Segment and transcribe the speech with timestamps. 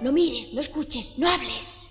[0.00, 1.90] No mires, no escuches, no hables.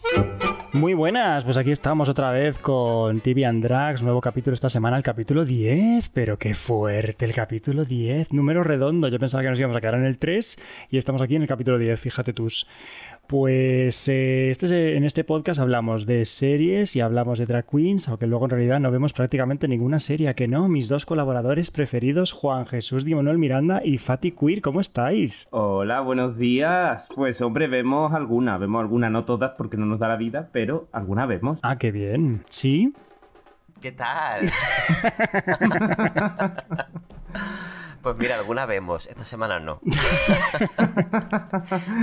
[0.74, 4.96] Muy buenas, pues aquí estamos otra vez con TV and Drags, nuevo capítulo esta semana,
[4.96, 9.60] el capítulo 10, pero qué fuerte, el capítulo 10, número redondo, yo pensaba que nos
[9.60, 10.60] íbamos a quedar en el 3
[10.92, 12.68] y estamos aquí en el capítulo 10, fíjate tus.
[13.28, 18.08] Pues eh, este, es- en este podcast hablamos de series y hablamos de drag queens,
[18.08, 21.70] aunque luego en realidad no vemos prácticamente ninguna serie, ¿a que no, mis dos colaboradores
[21.70, 25.50] preferidos, Juan Jesús Di Manuel Miranda y Fati Queer, ¿cómo estáis?
[25.52, 27.10] Hola, buenos días.
[27.16, 30.88] Pues hombre, vemos alguna, vemos alguna, no todas porque no nos da la vida, pero
[30.94, 31.60] alguna vemos.
[31.64, 32.94] Ah, qué bien, ¿sí?
[33.82, 34.46] ¿Qué tal?
[38.08, 39.80] pues mira, alguna vemos, esta semana no.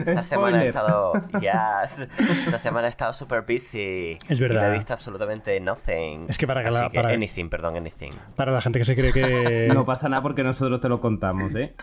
[0.07, 1.13] Esta semana he estado.
[1.41, 2.09] Yes.
[2.47, 4.19] Esta semana he estado super busy.
[4.29, 4.69] Es Y no verdad.
[4.71, 6.27] he visto absolutamente nothing.
[6.29, 8.11] Es que para que Así la- para- Anything, perdón, anything.
[8.37, 9.69] Para la gente que se cree que...
[9.75, 11.75] No pasa nada porque nosotros te lo contamos, ¿eh?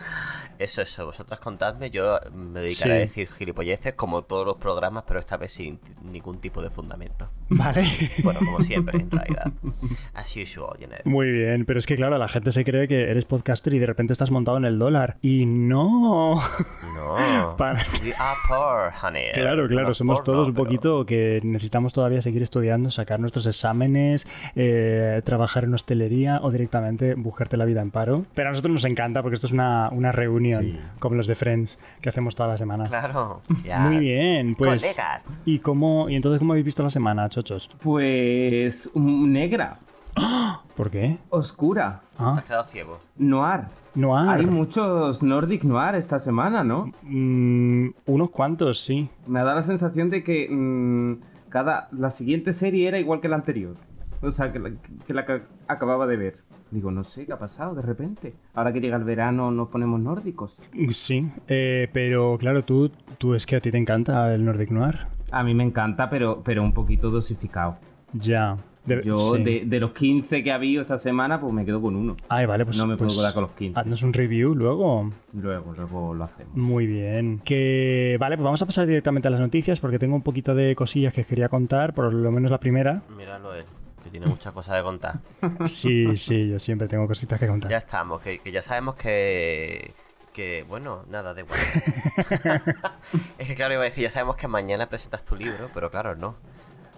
[0.58, 1.06] Eso, eso.
[1.06, 1.90] Vosotras contadme.
[1.90, 6.40] Yo me dedicaré a decir gilipolleces como todos los programas, pero esta vez sin ningún
[6.40, 7.30] tipo de fundamento.
[7.48, 7.82] Vale.
[8.24, 9.52] Bueno, como siempre, en realidad.
[10.14, 10.78] As usual.
[11.04, 13.86] Muy bien, pero es que claro, la gente se cree que eres podcaster y de
[13.86, 15.16] repente estás montado en el dólar.
[15.22, 16.36] Y no.
[16.36, 17.56] No.
[17.58, 19.30] Para- We are poor, honey.
[19.32, 24.26] Claro, claro, somos todos un pero- poquito que necesitamos todavía seguir estudiando, sacar nuestros exámenes,
[24.56, 28.24] eh, trabajar en hostelería o directamente buscarte la vida en paro.
[28.34, 30.78] Pero a nosotros nos encanta porque esto es una, una reunión, Sí.
[30.98, 32.88] como los de Friends, que hacemos todas las semanas.
[32.88, 33.40] Claro.
[33.80, 34.82] Muy bien, pues.
[34.82, 35.38] Colegas.
[35.44, 37.70] ¿Y cómo y entonces cómo habéis visto la semana, chochos?
[37.82, 39.78] Pues negra,
[40.76, 41.18] ¿Por qué?
[41.30, 43.00] oscura, Te Ah, has quedado ciego.
[43.16, 43.62] noir.
[43.94, 44.28] Noir.
[44.30, 46.90] Hay muchos Nordic noir esta semana, ¿no?
[47.02, 49.08] Mm, unos cuantos, sí.
[49.26, 53.36] Me da la sensación de que mm, cada la siguiente serie era igual que la
[53.36, 53.76] anterior.
[54.22, 54.70] O sea, que la
[55.06, 56.38] que, la que acababa de ver.
[56.72, 58.32] Digo, no sé qué ha pasado de repente.
[58.54, 60.54] Ahora que llega el verano nos ponemos nórdicos.
[60.88, 64.98] Sí, eh, pero claro, tú, tú es que a ti te encanta el Nordic Noir.
[65.30, 67.76] A mí me encanta, pero, pero un poquito dosificado.
[68.14, 68.56] Ya.
[68.86, 69.44] De- Yo, sí.
[69.44, 72.16] de, de los 15 que ha habido esta semana, pues me quedo con uno.
[72.28, 72.76] Ay, vale, pues.
[72.78, 73.78] no me puedo pues, quedar con los 15.
[73.78, 75.12] Haznos un review luego.
[75.34, 76.56] Luego, luego lo hacemos.
[76.56, 77.40] Muy bien.
[77.44, 80.74] Que vale, pues vamos a pasar directamente a las noticias porque tengo un poquito de
[80.74, 83.02] cosillas que os quería contar, por lo menos la primera.
[83.16, 83.64] Míralo él,
[84.12, 85.14] tiene muchas cosas de contar.
[85.64, 87.70] Sí, sí, yo siempre tengo cositas que contar.
[87.70, 89.94] Ya estamos, que, que ya sabemos que.
[90.32, 91.58] Que, bueno, nada, da igual.
[93.38, 96.14] es que, claro, iba a decir, ya sabemos que mañana presentas tu libro, pero claro,
[96.14, 96.36] no.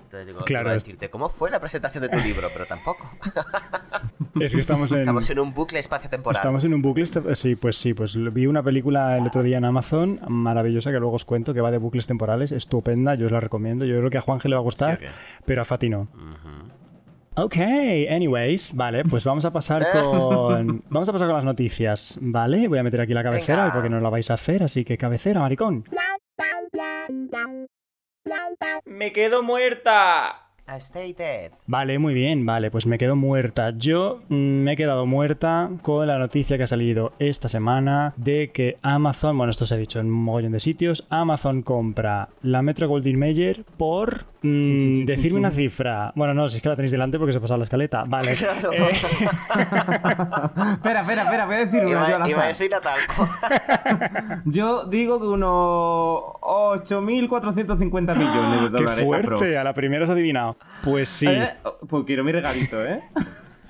[0.04, 2.46] Entonces digo, Claro, iba a decirte, ¿cómo fue la presentación de tu libro?
[2.52, 3.10] Pero tampoco.
[4.40, 5.00] Es que estamos en.
[5.00, 6.36] Estamos en un bucle espacio-temporal.
[6.36, 9.64] Estamos en un bucle, sí, pues sí, pues vi una película el otro día en
[9.64, 13.38] Amazon, maravillosa, que luego os cuento, que va de bucles temporales, estupenda, yo os la
[13.40, 15.00] recomiendo, yo creo que a Juanje le va a gustar,
[15.44, 16.08] pero a Fati no.
[16.12, 16.83] Ujú.
[17.36, 17.56] Ok,
[18.10, 22.68] anyways, vale, pues vamos a pasar con vamos a pasar con las noticias, ¿vale?
[22.68, 23.74] Voy a meter aquí la cabecera Venga.
[23.74, 25.84] porque no la vais a hacer, así que cabecera, maricón.
[28.84, 30.40] Me quedo muerta.
[30.66, 31.52] I stay dead.
[31.66, 33.74] Vale, muy bien, vale, pues me quedo muerta.
[33.76, 38.50] Yo mm, me he quedado muerta con la noticia que ha salido esta semana de
[38.50, 42.62] que Amazon, bueno, esto se ha dicho en un mogollón de sitios, Amazon compra la
[42.62, 46.12] Metro Goldwyn Mayer por mm, decirme una cifra.
[46.14, 48.04] Bueno, no, si es que la tenéis delante porque se ha pasado la escaleta.
[48.06, 48.34] Vale.
[48.44, 48.72] Claro.
[48.72, 48.90] Eh,
[50.74, 51.90] espera, espera, espera, voy a decir una
[52.24, 52.98] yo Iba, a decir la tal.
[54.44, 59.04] Yo digo que unos 8.450 millones de qué dólares.
[59.04, 59.56] fuerte, aprox.
[59.56, 60.56] a la primera has adivinado.
[60.82, 61.26] Pues sí.
[61.28, 61.48] Eh,
[61.88, 62.98] Pues quiero mi regalito, ¿eh?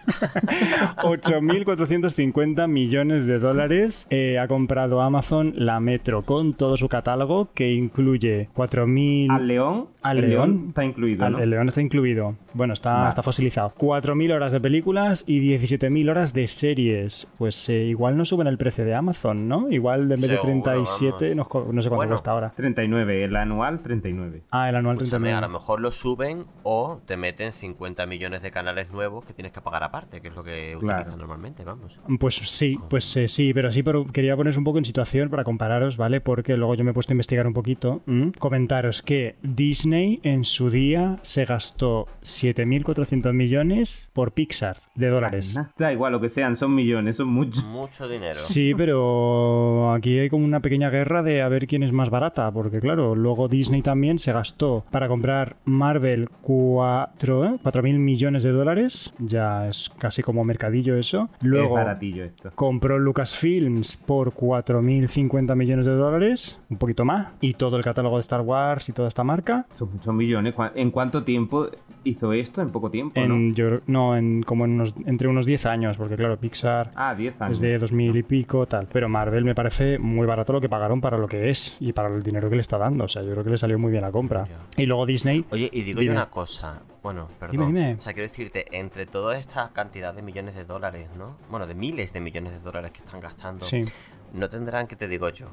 [1.02, 7.72] 8.450 millones de dólares eh, ha comprado Amazon la Metro con todo su catálogo que
[7.72, 9.30] incluye 4.000...
[9.30, 9.88] Al león.
[10.02, 10.64] Al león.
[10.68, 11.38] está incluido, Al- ¿no?
[11.38, 12.36] El león está incluido.
[12.52, 13.08] Bueno, está, Vale.
[13.10, 13.72] está fosilizado.
[13.78, 17.32] 4.000 horas de películas y 17.000 horas de series.
[17.38, 19.70] Pues eh, igual no suben el precio de Amazon, ¿no?
[19.70, 22.10] Igual en vez de Seguro, 37, nos co- no sé cuánto Bueno.
[22.12, 22.50] cuesta ahora.
[22.50, 24.42] 39, el anual 39.
[24.50, 25.38] Ah, el anual Escúchame, 39.
[25.38, 29.52] a lo mejor lo suben o te meten 50 millones de canales nuevos que tienes
[29.52, 30.98] que pagar aparte, que es lo que Claro.
[30.98, 32.00] utilizan normalmente, vamos.
[32.18, 35.44] Pues sí, pues eh, sí, pero sí, pero quería poneros un poco en situación para
[35.44, 36.20] compararos, ¿vale?
[36.20, 38.02] Porque luego yo me he puesto a investigar un poquito.
[38.38, 45.56] Comentaros que Disney en su día se gastó 7.400 millones por Pixar de dólares.
[45.78, 47.64] Da igual, lo que sean, son millones, son muchos.
[47.64, 48.32] Mucho dinero.
[48.32, 52.50] Sí, pero aquí hay como una pequeña guerra de a ver quién es más barata,
[52.50, 57.58] porque claro, luego Disney también se gastó para comprar Marvel 4, ¿eh?
[57.62, 61.28] 4.000 millones de dólares, ya es es casi como mercadillo eso.
[61.42, 62.50] Luego Es baratillo esto.
[62.54, 68.20] compró Lucasfilms por 4.050 millones de dólares, un poquito más, y todo el catálogo de
[68.22, 69.66] Star Wars y toda esta marca.
[69.76, 70.54] Son muchos millones.
[70.54, 71.68] ¿Cuá- ¿En cuánto tiempo
[72.04, 72.62] hizo esto?
[72.62, 73.34] En poco tiempo, ¿no?
[73.34, 77.14] En, yo, no, en, como en unos- entre unos 10 años, porque claro, Pixar Ah,
[77.14, 77.56] 10 años.
[77.56, 78.86] es de 2000 y pico, tal.
[78.92, 82.08] Pero Marvel me parece muy barato lo que pagaron para lo que es y para
[82.14, 83.04] el dinero que le está dando.
[83.04, 84.46] O sea, yo creo que le salió muy bien la compra.
[84.76, 85.44] Y luego Disney.
[85.50, 86.80] Oye, y digo yo una cosa.
[87.04, 87.68] Bueno, perdón.
[87.68, 87.94] Dime, dime.
[87.94, 91.36] O sea, quiero decirte, entre toda esta cantidad de millones de dólares, ¿no?
[91.50, 93.84] Bueno, de miles de millones de dólares que están gastando, Sí.
[94.32, 95.46] no tendrán, que te digo yo?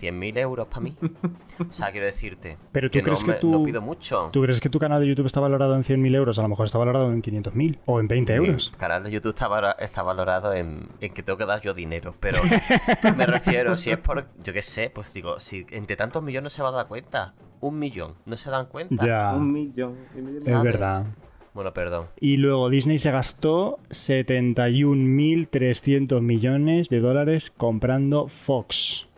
[0.00, 0.96] 100.000 euros para mí.
[1.70, 2.58] O sea, quiero decirte.
[2.72, 4.30] Pero tú no crees que me- tú- No pido mucho.
[4.32, 6.38] ¿Tú crees que tu canal de YouTube está valorado en 100.000 euros?
[6.40, 8.72] A lo mejor está valorado en 500.000 o en 20 euros.
[8.72, 11.72] Mi canal de YouTube está, valo- está valorado en, en que tengo que dar yo
[11.74, 12.38] dinero, pero
[13.16, 16.50] me refiero, si es por, yo qué sé, pues digo, si entre tantos millones no
[16.50, 19.06] se va a dar cuenta, un millón, no se dan cuenta.
[19.06, 19.96] Ya, Un millón.
[20.14, 21.06] es verdad.
[21.54, 22.06] Bueno, perdón.
[22.20, 29.08] Y luego Disney se gastó 71.300 millones de dólares comprando Fox.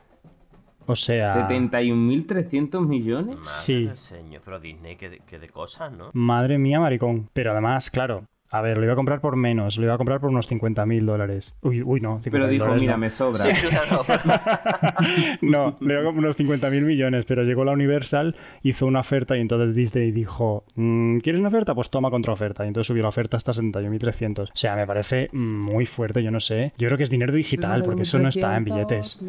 [0.87, 3.37] O sea, 71.300 millones.
[3.37, 3.89] Madre Sí.
[3.95, 6.11] señor, pero Disney, que de, que de cosas, ¿no?
[6.13, 7.31] madre mía, maricón.
[7.33, 8.25] Pero además, claro,
[8.57, 11.05] a ver, lo iba a comprar por menos, lo iba a comprar por unos 50.000
[11.05, 11.57] dólares.
[11.63, 12.99] Uy, uy, no, 50.000 Pero dijo, dólares mira, no.
[12.99, 13.39] me sobra.
[13.43, 13.51] Sí,
[15.43, 19.37] No, le iba a comprar unos 50.000 millones, pero llegó la Universal, hizo una oferta
[19.37, 21.75] y entonces Disney dijo, "Mm, ¿quieres una oferta?
[21.75, 22.65] Pues toma contraoferta.
[22.65, 24.51] Y entonces subió la oferta hasta 71.300.
[24.51, 26.73] O sea, me parece muy fuerte, yo no sé.
[26.79, 29.21] Yo creo que es dinero digital, porque eso no está en billetes.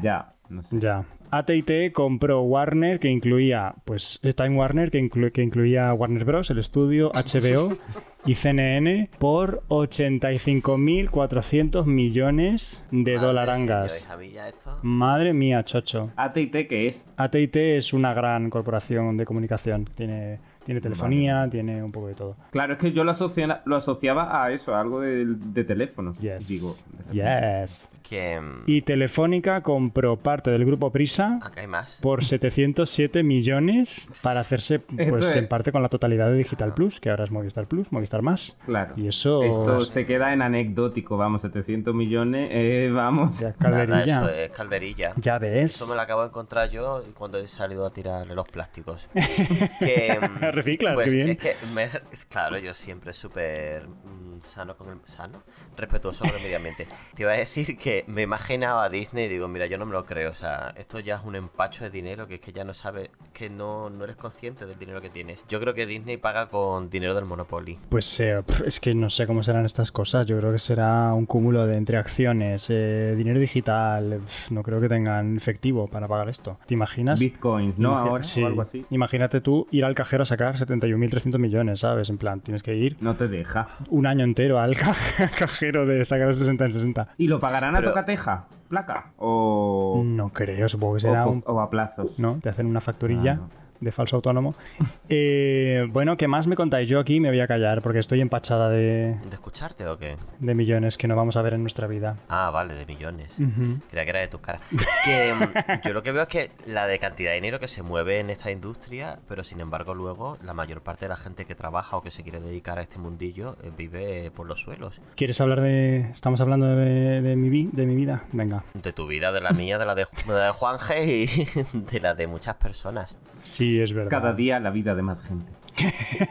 [0.00, 0.78] Ya, no sé.
[0.78, 1.04] Ya.
[1.30, 6.58] AT&T compró Warner, que incluía, pues, Time Warner, que, inclu- que incluía Warner Bros., el
[6.58, 7.72] estudio, HBO
[8.26, 13.92] y CNN, por 85.400 millones de Madre dolarangas.
[14.00, 14.78] señor, hija mía, esto.
[14.82, 16.10] Madre mía, chocho.
[16.16, 17.08] AT&T, ¿qué es?
[17.16, 19.86] AT&T es una gran corporación de comunicación.
[19.96, 22.36] Tiene, tiene telefonía, tiene un poco de todo.
[22.50, 26.18] Claro, es que yo lo, asocia- lo asociaba a eso, a algo de, de teléfonos.
[26.18, 26.48] Yes.
[26.48, 26.72] Digo.
[27.12, 27.90] Yes.
[28.02, 28.40] Que...
[28.40, 31.98] mm, Y Telefónica compró parte del grupo Prisa Acá hay más.
[32.02, 34.78] por 707 millones para hacerse
[35.08, 37.90] pues es- en parte con la totalidad de Digital Plus, que ahora es Movistar Plus,
[37.92, 38.58] Movistar Más.
[38.66, 38.92] Claro.
[38.96, 43.38] Y eso Esto es- se queda en anecdótico, vamos, 700 millones, eh, vamos.
[43.38, 44.18] ya es Nada, calderilla.
[44.20, 45.12] eso es calderilla.
[45.16, 45.76] Ya ves.
[45.76, 49.08] Eso me lo acabo de encontrar yo cuando he salido a tirarle los plásticos.
[49.78, 51.28] que, mm, Reciclas, pues, qué bien.
[51.30, 55.42] Es que, me- es claro, yo siempre súper mm, sano con el sano,
[55.76, 56.86] respetuoso con el medio ambiente.
[57.14, 59.92] Te iba a decir que me imaginaba a Disney y digo, mira, yo no me
[59.92, 60.30] lo creo.
[60.30, 63.10] O sea, esto ya es un empacho de dinero que es que ya no sabes,
[63.32, 65.42] que no, no eres consciente del dinero que tienes.
[65.48, 67.78] Yo creo que Disney paga con dinero del Monopoly.
[67.88, 70.26] Pues eh, es que no sé cómo serán estas cosas.
[70.26, 74.20] Yo creo que será un cúmulo de entre acciones, eh, dinero digital.
[74.50, 76.58] no creo que tengan efectivo para pagar esto.
[76.66, 77.20] ¿Te imaginas?
[77.20, 77.96] Bitcoins, ¿no?
[77.96, 78.42] Ahora, sí.
[78.42, 78.84] o algo así.
[78.90, 82.10] Imagínate tú ir al cajero a sacar 71.300 millones, ¿sabes?
[82.10, 83.68] En plan, tienes que ir No te deja.
[83.90, 84.94] un año entero al ca-
[85.38, 87.08] cajero de sacar 60 en 60.
[87.18, 88.44] ¿Y lo pagarán Pero- a tocateja?
[88.68, 89.12] ¿Placa?
[89.18, 91.44] ¿O, No creo, supongo que será o, un...
[91.46, 92.18] o a plazos?
[92.18, 92.38] ¿No?
[92.40, 93.50] Te hacen una facturilla Ah, no.
[93.82, 94.54] De falso autónomo.
[95.14, 96.88] Eh, bueno, ¿qué más me contáis?
[96.88, 100.16] Yo aquí me voy a callar porque estoy empachada de, ¿De escucharte o qué?
[100.38, 102.16] de millones que no vamos a ver en nuestra vida.
[102.30, 103.28] Ah, vale, de millones.
[103.38, 103.78] Ujú.
[103.90, 104.62] Creía que era de tus caras.
[105.04, 107.82] Que mm, yo lo que veo es que la de cantidad de dinero que se
[107.82, 111.54] mueve en esta industria, pero sin embargo luego la mayor parte de la gente que
[111.54, 114.98] trabaja o que se quiere dedicar a este mundillo eh, vive por los suelos.
[115.16, 116.08] ¿Quieres hablar de...
[116.10, 118.24] Estamos hablando de, de mi, vi- de mi vida?
[118.32, 118.64] Venga.
[118.72, 121.26] De tu vida, de la mía, de la de, de la de Juanje y
[121.92, 123.14] de la de muchas personas.
[123.40, 124.10] Sí, es verdad.
[124.10, 125.50] Cada día la vida de más gente.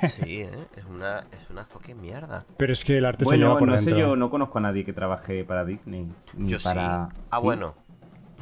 [0.08, 0.50] Sí, ¿eh?
[0.78, 2.46] es una es una fucking mierda.
[2.58, 3.96] Pero es que el arte se lleva Bueno, por no dentro.
[3.96, 6.08] sé, yo no conozco a nadie que trabaje para Disney.
[6.36, 7.10] Ni Yo para...
[7.12, 7.18] sí.
[7.32, 7.74] Ah, bueno.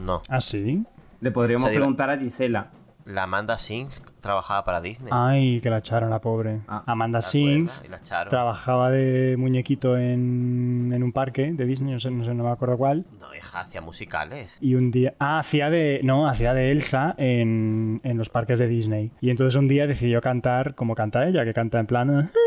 [0.04, 0.22] No.
[0.30, 0.84] ¿Ah, sí?
[1.22, 2.72] Le podríamos O sea, digo- preguntar a Gisela.
[3.10, 5.10] La Amanda Sings trabajaba para Disney.
[5.12, 6.62] Ay, que la echaron, la pobre.
[6.68, 7.24] Ah, Amanda.
[7.24, 7.84] Sings
[8.30, 12.52] trabajaba de muñequito en, en un parque de Disney, no sé, no sé, no me
[12.52, 13.06] acuerdo cuál.
[13.20, 14.58] No, hija, hacía musicales.
[14.62, 15.16] Y un día.
[15.18, 16.02] Ah, hacía de.
[16.04, 19.12] No, hacía de Elsa en, en los parques de Disney.
[19.22, 22.30] Y entonces un día decidió cantar como canta ella, que canta en plan.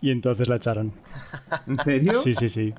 [0.00, 0.92] Y entonces la echaron.
[1.66, 2.12] ¿En serio?
[2.12, 2.74] Sí, sí, sí.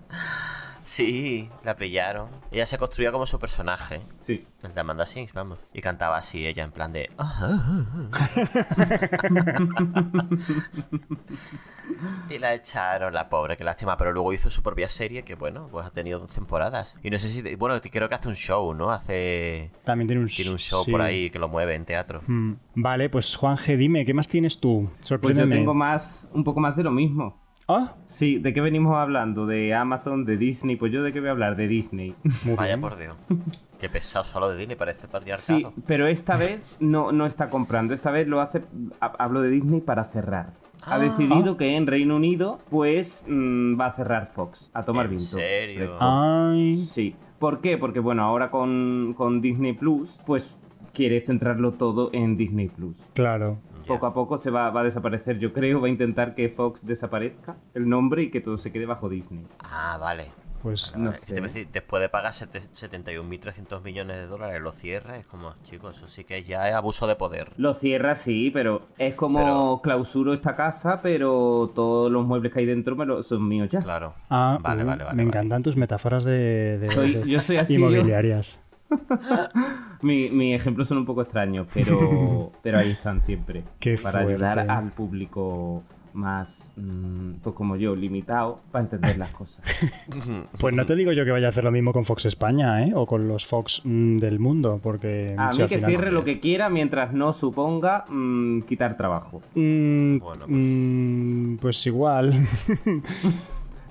[0.86, 2.30] Sí, la pillaron.
[2.52, 4.02] Ella se construía como su personaje.
[4.22, 4.46] Sí.
[4.62, 5.58] El de Amanda Sings, vamos.
[5.74, 7.10] Y cantaba así, ella en plan de.
[12.30, 13.98] y la echaron, la pobre, qué lástima.
[13.98, 16.96] Pero luego hizo su propia serie que, bueno, pues ha tenido dos temporadas.
[17.04, 17.56] Y no sé si.
[17.56, 18.92] Bueno, creo que hace un show, ¿no?
[18.92, 19.72] Hace.
[19.84, 20.92] También tiene un, Tiene un show sí.
[20.92, 22.22] por ahí que lo mueve en teatro.
[22.28, 24.88] Mm, Vale, pues Juanje, dime, ¿qué más tienes tú?
[24.88, 25.56] Pues yo Sorpréndeme.
[25.56, 27.44] tengo más, un poco más de lo mismo.
[27.68, 29.46] Ah, Sí, ¿de qué venimos hablando?
[29.48, 30.76] ¿De Amazon, de Disney?
[30.76, 32.14] Pues yo de qué voy a hablar, de Disney.
[32.44, 32.82] muy Vaya bien.
[32.82, 33.16] por Dios.
[33.80, 35.60] Qué pesado solo de Disney, parece patriarcado.
[35.60, 37.94] Sí, pero esta vez no, no está comprando.
[37.94, 38.62] Esta vez lo hace,
[39.02, 40.54] ha- hablo de Disney para cerrar.
[40.84, 45.12] ha decidido que en Reino Unido, pues mm, va a cerrar Fox, a tomar ¿En
[45.12, 45.26] viento.
[45.26, 45.78] serio?
[45.88, 45.98] fresco.
[46.00, 46.86] Ay.
[46.92, 47.16] Sí.
[47.40, 47.78] ¿Por qué?
[47.80, 50.48] Porque bueno, ahora con, con Disney Plus, pues
[50.94, 52.96] quiere centrarlo todo en Disney Plus.
[53.14, 53.58] Claro.
[53.88, 56.80] Poco a poco se va, va a desaparecer, yo creo, va a intentar que Fox
[56.84, 59.46] desaparezca el nombre y que todo se quede bajo Disney.
[59.60, 60.32] Ah, vale.
[60.62, 61.26] Pues No Vale, sé.
[61.28, 65.18] te iba a decir, después de pagar sete- 71.300 millones de dólares, lo cierra.
[65.18, 67.52] Es como, chicos, eso sí que ya es abuso de poder.
[67.58, 72.60] Lo cierra, sí, pero es como Pero- clausuro esta casa, pero todos los muebles que
[72.62, 73.80] hay dentro me lo- son míos ya.
[73.80, 74.14] Claro.
[74.30, 75.16] Ah, vale, uh, vale, vale.
[75.16, 75.38] me vale.
[75.38, 78.60] encantan tus metáforas de, de- Soy- de yo soy así, inmobiliarias.
[80.02, 83.64] Mi, mis ejemplos son un poco extraños, pero, pero ahí están siempre.
[83.80, 85.84] Qué para ayudar al público
[86.14, 89.60] más, mm, pues como yo, limitado, para entender las cosas.
[90.60, 92.94] Pues no te digo yo que vaya a hacer lo mismo con Fox España, ¿eh?
[92.96, 95.36] O con los Fox mm, del mundo, porque...
[95.38, 99.42] A mí que final- cierre lo que quiera mientras no suponga mm, quitar trabajo.
[99.56, 102.34] Mm, Bueno, pues- pues igual.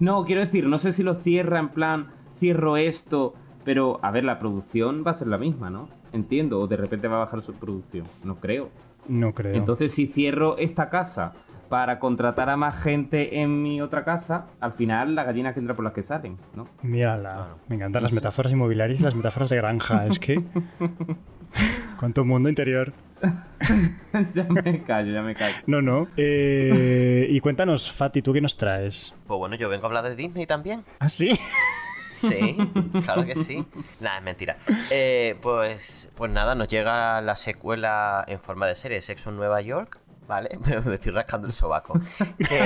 [0.01, 2.07] No, quiero decir, no sé si lo cierra en plan,
[2.39, 3.35] cierro esto,
[3.65, 5.89] pero a ver, la producción va a ser la misma, ¿no?
[6.13, 8.71] Entiendo, o de repente va a bajar su producción, no creo.
[9.09, 9.55] no creo.
[9.55, 11.33] Entonces, si cierro esta casa
[11.69, 15.75] para contratar a más gente en mi otra casa, al final la gallina que entra
[15.75, 16.69] por las que salen, ¿no?
[16.83, 17.33] Mírala.
[17.33, 17.59] Claro.
[17.69, 20.07] Me encantan las metáforas inmobiliarias y las metáforas de granja.
[20.07, 20.43] Es que...
[21.99, 22.93] ¿Cuánto mundo interior?
[24.35, 25.57] ya me callo, ya me callo.
[25.67, 26.09] No, no.
[26.17, 29.17] Eh, y cuéntanos, Fati, ¿tú qué nos traes?
[29.27, 30.83] Pues bueno, yo vengo a hablar de Disney también.
[30.99, 31.31] ¿Ah, sí?
[32.29, 32.57] Sí,
[33.05, 33.65] claro que sí.
[34.01, 34.57] Nada, es mentira.
[34.91, 39.61] Eh, pues, pues nada, nos llega la secuela en forma de serie Sexo en Nueva
[39.61, 39.99] York.
[40.27, 40.59] ¿Vale?
[40.65, 42.01] Me, me estoy rascando el sobaco.
[42.39, 42.59] Que-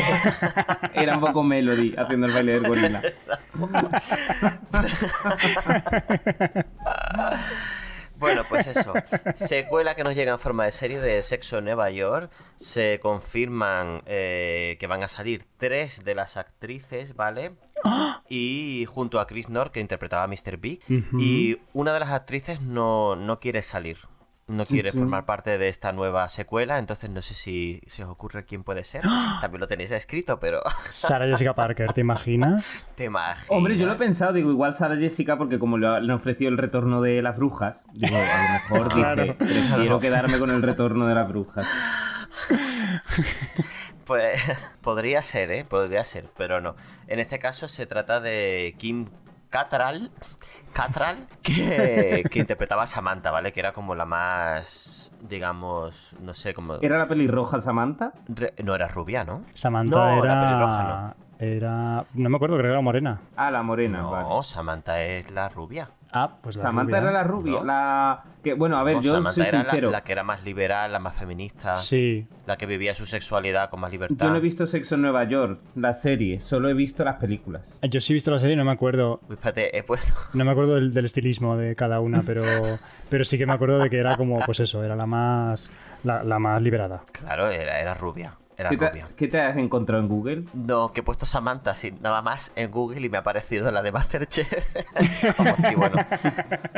[1.03, 3.03] Era un poco Melody haciendo el baile del gorila.
[8.19, 8.93] Bueno, pues eso.
[9.35, 12.31] Secuela que nos llega en forma de serie de Sexo en Nueva York.
[12.57, 17.53] Se confirman eh, que van a salir tres de las actrices, ¿vale?
[18.29, 20.57] Y junto a Chris North, que interpretaba a Mr.
[20.59, 20.81] Big.
[21.19, 23.99] Y una de las actrices no, no quiere salir.
[24.49, 24.99] No quiere sí.
[24.99, 26.79] formar parte de esta nueva secuela.
[26.79, 29.03] Entonces no sé si se os ocurre quién puede ser.
[29.41, 32.87] También lo tenéis escrito, pero Sara Jessica Parker, ¿te imaginas?
[32.97, 33.45] te imaginas.
[33.49, 37.01] Hombre, yo lo he pensado, digo, igual Sara Jessica, porque como le ofrecido el retorno
[37.03, 39.23] de las brujas, digo, a lo mejor Claro.
[39.23, 41.67] dije, prefiero quedarme con el retorno de las brujas.
[44.05, 44.41] Pues
[44.81, 45.67] podría ser, ¿eh?
[45.69, 46.77] Podría ser, pero no.
[47.09, 49.07] En este caso se trata de Kim
[49.51, 50.11] Cattrall,
[50.73, 53.53] Cattrall que, que interpretaba a Samantha, ¿vale?
[53.53, 56.75] Que era como la más, digamos, no sé, como...
[56.83, 58.13] ¿Era la pelirroja Samantha?
[58.29, 59.43] re- No era rubia, ¿no?
[59.55, 60.41] Samantha No, la era...
[60.41, 62.05] pelirroja Era...
[62.15, 63.21] No me acuerdo, creo que era morena.
[63.37, 64.29] Ah, la morena, No, vale.
[64.43, 65.89] Samantha es la rubia.
[66.13, 67.11] Ah, pues la Samantha rubia.
[67.11, 67.65] era la rubia, ¿No?
[67.65, 68.25] la...
[68.43, 69.91] Que, bueno, a ver, No, yo Samantha soy era la, sincero.
[69.91, 72.27] la que era más liberal, la más feminista, Sí.
[72.47, 74.17] la que vivía su sexualidad con más libertad.
[74.27, 77.63] Yo no he visto Sexo en Nueva York, la serie, solo he visto las películas.
[77.83, 79.21] Yo sí he visto la serie y no me acuerdo...
[79.29, 80.15] Uy, espérate, he puesto...
[80.35, 82.43] No me acuerdo del, del estilismo de cada una, pero,
[83.11, 85.71] pero sí que me acuerdo de que era como, pues eso, era la más,
[86.05, 87.03] la, la más liberada.
[87.13, 88.33] Claro, era, era rubia.
[88.59, 89.09] Era ¿Qué te, rubia.
[89.17, 90.45] qué te has encontrado en Google?
[90.53, 93.83] No, que he puesto Samantha sin nada más en Google y me ha aparecido la
[93.83, 94.53] de Masterchef.
[95.77, 95.97] Bueno,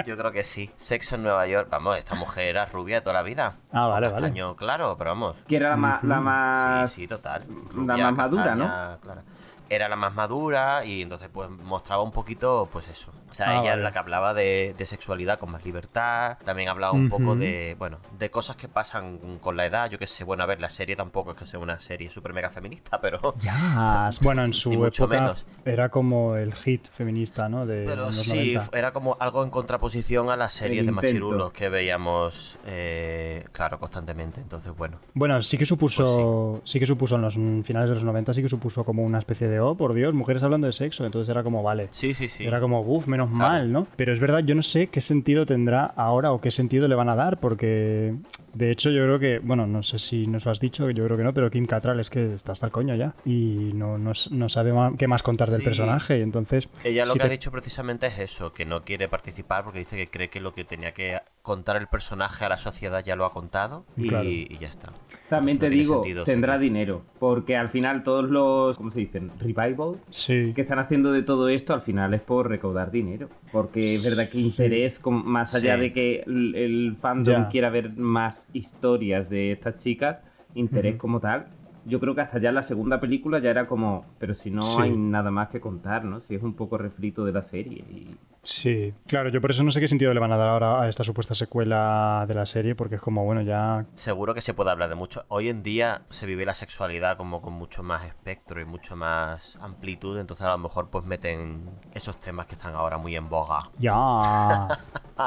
[0.06, 0.70] yo creo que sí.
[0.76, 1.68] Sexo en Nueva York.
[1.70, 3.54] Vamos, esta mujer era rubia de toda la vida.
[3.72, 4.20] Ah, vale, vale.
[4.20, 5.36] castaño claro, pero vamos.
[5.48, 6.92] Que era la, ma- la más...
[6.92, 7.44] Sí, sí, total.
[7.86, 8.66] La más madura, ¿no?
[9.00, 9.22] clara.
[9.70, 13.12] Era la más madura y entonces pues mostraba un poquito pues eso.
[13.30, 16.36] O sea, Ah, ella es la que hablaba de, de sexualidad con más libertad.
[16.44, 19.88] También hablaba un poco de, bueno, de cosas que pasan con la edad.
[19.90, 22.32] Yo qué sé, bueno, a ver, la serie tampoco es que sea una serie súper
[22.32, 23.34] mega feminista, pero...
[23.40, 24.10] Ya.
[24.22, 25.46] Bueno, en su época menos.
[25.64, 27.64] era como el hit feminista, ¿no?
[27.66, 28.76] De Pero los sí, 90.
[28.76, 34.40] era como algo en contraposición a las series de machirulos que veíamos, eh, claro, constantemente.
[34.40, 34.98] Entonces, bueno.
[35.14, 36.78] Bueno, sí que supuso, sí.
[36.80, 37.34] que supuso en los
[37.64, 40.42] finales de los 90, sí que supuso como una especie de, oh, por Dios, mujeres
[40.42, 41.04] hablando de sexo.
[41.04, 41.88] Entonces era como, vale.
[41.90, 42.44] Sí, sí, sí.
[42.44, 43.38] Era como, uff, menos Claro.
[43.38, 43.86] mal, ¿no?
[43.96, 47.08] Pero es verdad, yo no sé qué sentido tendrá ahora o qué sentido le van
[47.08, 48.14] a dar, porque
[48.54, 51.16] de hecho yo creo que, bueno, no sé si nos lo has dicho, yo creo
[51.16, 54.12] que no, pero Kim Cattrall es que está hasta el coño ya y no, no,
[54.32, 56.18] no sabe qué más contar del personaje.
[56.18, 59.64] Y entonces, Ella lo si que ha dicho precisamente es eso, que no quiere participar
[59.64, 63.02] porque dice que cree que lo que tenía que contar el personaje a la sociedad
[63.04, 64.28] ya lo ha contado y, Claro.
[64.28, 64.92] y ya está.
[65.28, 68.98] También Entonces, te no digo, sentido tendrá dinero, porque al final todos los, ¿cómo se
[69.00, 69.30] dicen?
[69.38, 70.52] Revival Sí.
[70.54, 73.09] que están haciendo de todo esto al final es por recaudar dinero.
[73.52, 74.46] Porque es verdad que Sí.
[74.46, 75.80] interés, con- más allá Sí.
[75.82, 77.48] de que el, el fandom Ya.
[77.48, 80.18] quiera ver más historias de estas chicas,
[80.54, 81.46] interés como tal.
[81.90, 84.80] Yo creo que hasta ya la segunda película ya era como, pero si no Sí.
[84.82, 86.20] hay nada más que contar, ¿no?
[86.20, 87.84] Si es un poco refrito de la serie.
[87.90, 90.80] Y Sí, claro, yo por eso no sé qué sentido le van a dar ahora
[90.80, 93.84] a esta supuesta secuela de la serie, porque es como, bueno, ya...
[93.96, 95.26] Seguro que se puede hablar de mucho.
[95.28, 99.58] Hoy en día se vive la sexualidad como con mucho más espectro y mucho más
[99.60, 103.58] amplitud, entonces a lo mejor pues meten esos temas que están ahora muy en boga.
[103.78, 104.68] Ya.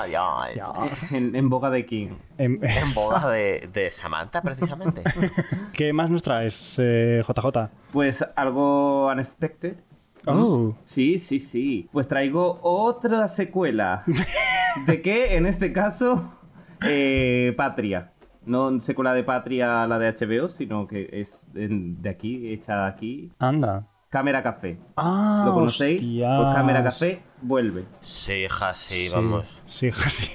[0.10, 0.48] Ya.
[1.12, 2.18] ¿En, en boga de quién?
[2.40, 2.58] En
[2.96, 5.04] boga de, de Samantha, precisamente.
[5.72, 7.70] ¿Qué más nos traes, eh, JJ?
[7.92, 9.76] Pues algo unexpected.
[10.26, 11.90] Oh, Sí, sí, sí.
[11.92, 14.04] Pues traigo otra secuela.
[14.88, 15.36] ¿De qué?
[15.36, 16.32] En este caso,
[16.86, 18.12] eh, Patria.
[18.46, 23.32] No secuela de Patria, la de HBO, sino que es de aquí, hecha aquí.
[23.40, 23.88] anda.
[24.10, 24.78] Cámara Café.
[24.96, 26.00] Ah, ¿Lo conocéis?
[26.00, 26.40] hostias.
[26.40, 27.86] Pues Cámara Café vuelve.
[28.02, 29.46] Sí, hija, sí, Sí, vamos.
[29.66, 30.30] Sí, sí.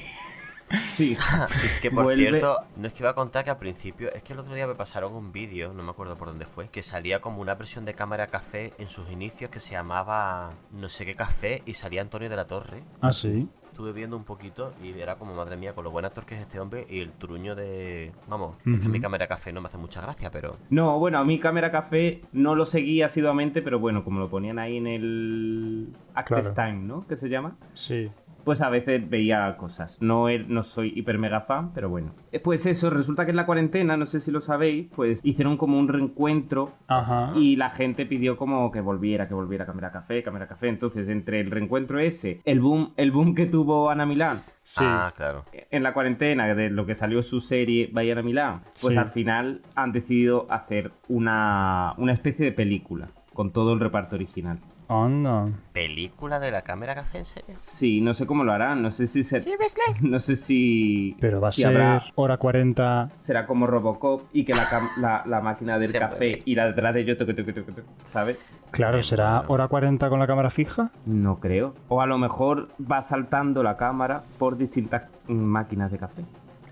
[0.71, 1.17] Sí.
[1.83, 4.33] Que por Vuelve- cierto, no es que iba a contar que al principio, es que
[4.33, 7.21] el otro día me pasaron un vídeo, no me acuerdo por dónde fue, que salía
[7.21, 11.15] como una versión de cámara café en sus inicios que se llamaba no sé qué
[11.15, 12.83] café y salía Antonio de la Torre.
[13.01, 13.49] Ah, sí.
[13.71, 16.41] Estuve viendo un poquito y era como, madre mía, con lo buen actor que es
[16.41, 18.11] este hombre y el truño de...
[18.27, 20.57] Vamos, es que mi cámara café no me hace mucha gracia, pero...
[20.69, 24.59] No, bueno, a mí Cámara Café no lo seguí asiduamente, pero bueno, como lo ponían
[24.59, 26.55] ahí en el Access Claro.
[26.73, 27.07] Time, ¿no?
[27.07, 27.57] Que se llama.
[27.75, 28.11] Sí.
[28.49, 29.99] Pues a veces veía cosas.
[30.01, 32.15] No, er- no soy hiper mega fan, pero bueno.
[32.33, 35.59] Eh, Pues eso, resulta que en la cuarentena, no sé si lo sabéis, pues hicieron
[35.59, 37.33] como un reencuentro Ajá.
[37.37, 40.69] y la gente pidió como que volviera, que volviera Cámara Café, Cámara Café.
[40.69, 44.83] Entonces, entre el reencuentro ese, el boom, el boom que tuvo Ana Milán Sí.
[44.87, 45.45] Ah, claro.
[45.71, 48.97] en la cuarentena, de lo que salió su serie Vayan a Milán, pues Sí.
[48.97, 54.59] al final han decidido hacer una, una especie de película con todo el reparto original.
[54.89, 55.49] Anda.
[55.73, 57.55] ¿Película de la cámara café en serio?
[57.61, 59.43] Sí, no sé cómo lo harán, no sé si se,
[60.01, 63.11] no sé si Pero va a si ser habrá- hora 40.
[63.21, 66.67] será como Robocop y que la, cam- la, la máquina del Se café y la
[66.67, 68.39] detrás de yo toque, toque, toque, toque, ¿sabes?
[68.71, 70.91] Claro, ¿será hora 40 con la cámara fija?
[71.07, 71.75] No creo.
[71.89, 76.23] O a lo mejor va saltando la cámara por distintas máquinas de café.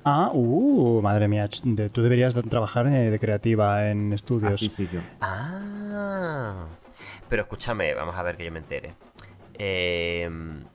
[0.04, 1.48] Ah, uh, madre mía,
[1.92, 4.54] tú deberías de trabajar eh, de creativa en estudios.
[4.54, 5.00] Así soy yo.
[5.20, 6.66] Ah.
[7.28, 8.94] Pero escúchame, vamos a ver que yo me entere.
[9.58, 10.28] Eh,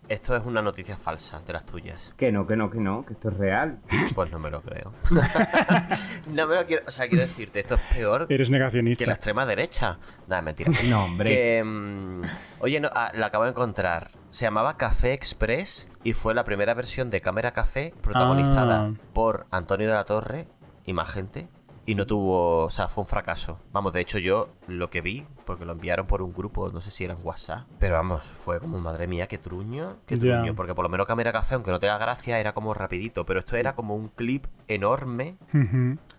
[0.10, 2.14] esto es una noticia falsa de las tuyas.
[2.18, 3.78] Que no, que no, que no, que esto es real.
[4.16, 4.92] Pues no me lo creo.
[6.28, 6.84] no me lo quiero.
[6.88, 9.04] O sea, quiero decirte, esto es peor Eres que la negacionista.
[9.12, 10.00] extrema derecha.
[10.28, 10.72] Nada, mentira.
[10.90, 11.30] No, hombre.
[11.30, 12.22] Que, mm,
[12.60, 14.10] oye, no, ah, la acabo de encontrar.
[14.32, 18.94] Se llamaba Café Express y fue la primera versión de Cámara Café protagonizada Ah.
[19.14, 20.48] por Antonio de la Torre
[20.86, 21.48] y más gente.
[21.92, 23.60] Y no tuvo, o sea, fue un fracaso.
[23.74, 26.90] Vamos, de hecho yo lo que vi, porque lo enviaron por un grupo, no sé
[26.90, 30.56] si era en WhatsApp, pero vamos, fue como, madre mía, qué truño, qué truño.
[30.56, 33.58] Porque por lo menos Cámara Café, aunque no tenga gracia, era como rapidito, pero esto
[33.58, 35.36] era como un clip enorme.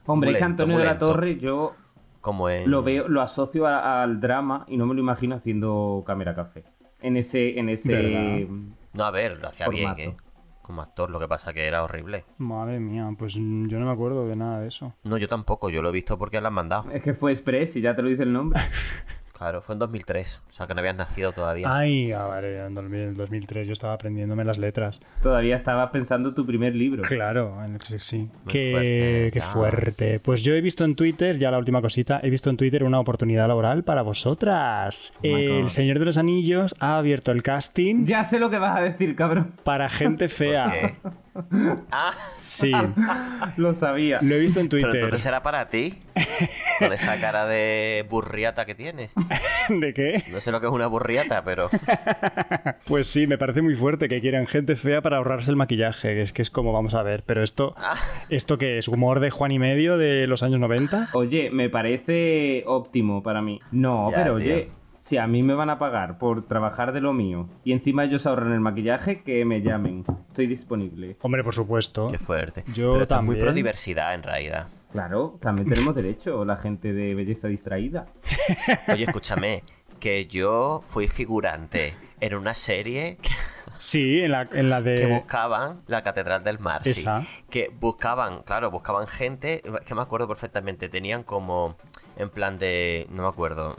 [0.04, 0.98] Hombre, es que Antonio de la.
[0.98, 1.74] Torre yo
[2.20, 2.70] como en...
[2.70, 6.64] lo veo, lo asocio a- al drama y no me lo imagino haciendo cámara café.
[7.00, 8.38] En ese, en ese ¿Verdad?
[8.92, 9.96] No, a ver, lo hacía Formato.
[9.96, 10.16] bien, ¿eh?
[10.62, 12.24] Como actor, lo que pasa que era horrible.
[12.38, 13.40] Madre mía, pues yo
[13.78, 14.94] no me acuerdo de nada de eso.
[15.02, 16.90] No, yo tampoco, yo lo he visto porque lo han mandado.
[16.92, 18.60] es que fue Express y ya te lo dice el nombre.
[19.42, 21.66] Claro, fue en 2003, o sea que no habías nacido todavía.
[21.68, 25.00] Ay, ah, vale, en 2000 2003 yo estaba aprendiéndome las letras.
[25.20, 27.02] Todavía estabas pensando tu primer libro.
[27.02, 28.18] Claro, en el que sí.
[28.18, 29.46] Muy Qué, fuerte, qué ya.
[29.46, 30.20] fuerte.
[30.24, 33.00] Pues yo he visto en Twitter, ya la última cosita, he visto en Twitter una
[33.00, 35.12] oportunidad laboral para vosotras.
[35.24, 35.68] Oh el.
[35.68, 39.16] Señor de los Anillos ha abierto el casting Ya sé lo que vas a decir,
[39.16, 39.54] cabrón.
[39.64, 40.94] para gente fea.
[41.90, 42.72] Ah, Sí,
[43.56, 44.18] Lo sabía.
[44.22, 45.04] lo he visto en pero Twitter.
[45.04, 45.98] entonces era para ti.
[46.78, 49.12] Con esa cara de burriata que tienes.
[49.68, 50.22] ¿De qué?
[50.30, 51.68] No sé lo que es una burriata, pero.
[52.86, 56.20] Pues sí, me parece muy fuerte que quieran gente fea para ahorrarse el maquillaje.
[56.20, 57.96] Es que es como, vamos a ver, pero esto, Ah.
[58.28, 58.88] ¿esto qué es?
[58.88, 61.10] ¿Humor de Juan y medio de los años 90?
[61.14, 63.60] Oye, me parece óptimo para mí.
[63.70, 64.54] No, Ya, pero tío.
[64.54, 64.68] oye,
[65.02, 68.24] si a mí me van a pagar por trabajar de lo mío y encima ellos
[68.24, 70.04] ahorran el maquillaje, que me llamen.
[70.28, 71.16] Estoy disponible.
[71.22, 72.08] Hombre, por supuesto.
[72.08, 72.64] Qué fuerte.
[72.72, 74.68] Yo pero muy pro diversidad en realidad.
[74.92, 78.06] Claro, también tenemos derecho, la gente de belleza distraída.
[78.92, 79.64] Oye, escúchame,
[79.98, 83.30] que yo fui figurante en una serie que,
[83.78, 85.06] Sí, en la, en la que de...
[85.06, 86.82] buscaban la Catedral del Mar.
[86.84, 86.90] sí.
[86.90, 87.26] Esa.
[87.50, 91.76] Que buscaban, claro, buscaban gente, que me acuerdo perfectamente, tenían como,
[92.16, 93.76] en plan de, no me acuerdo,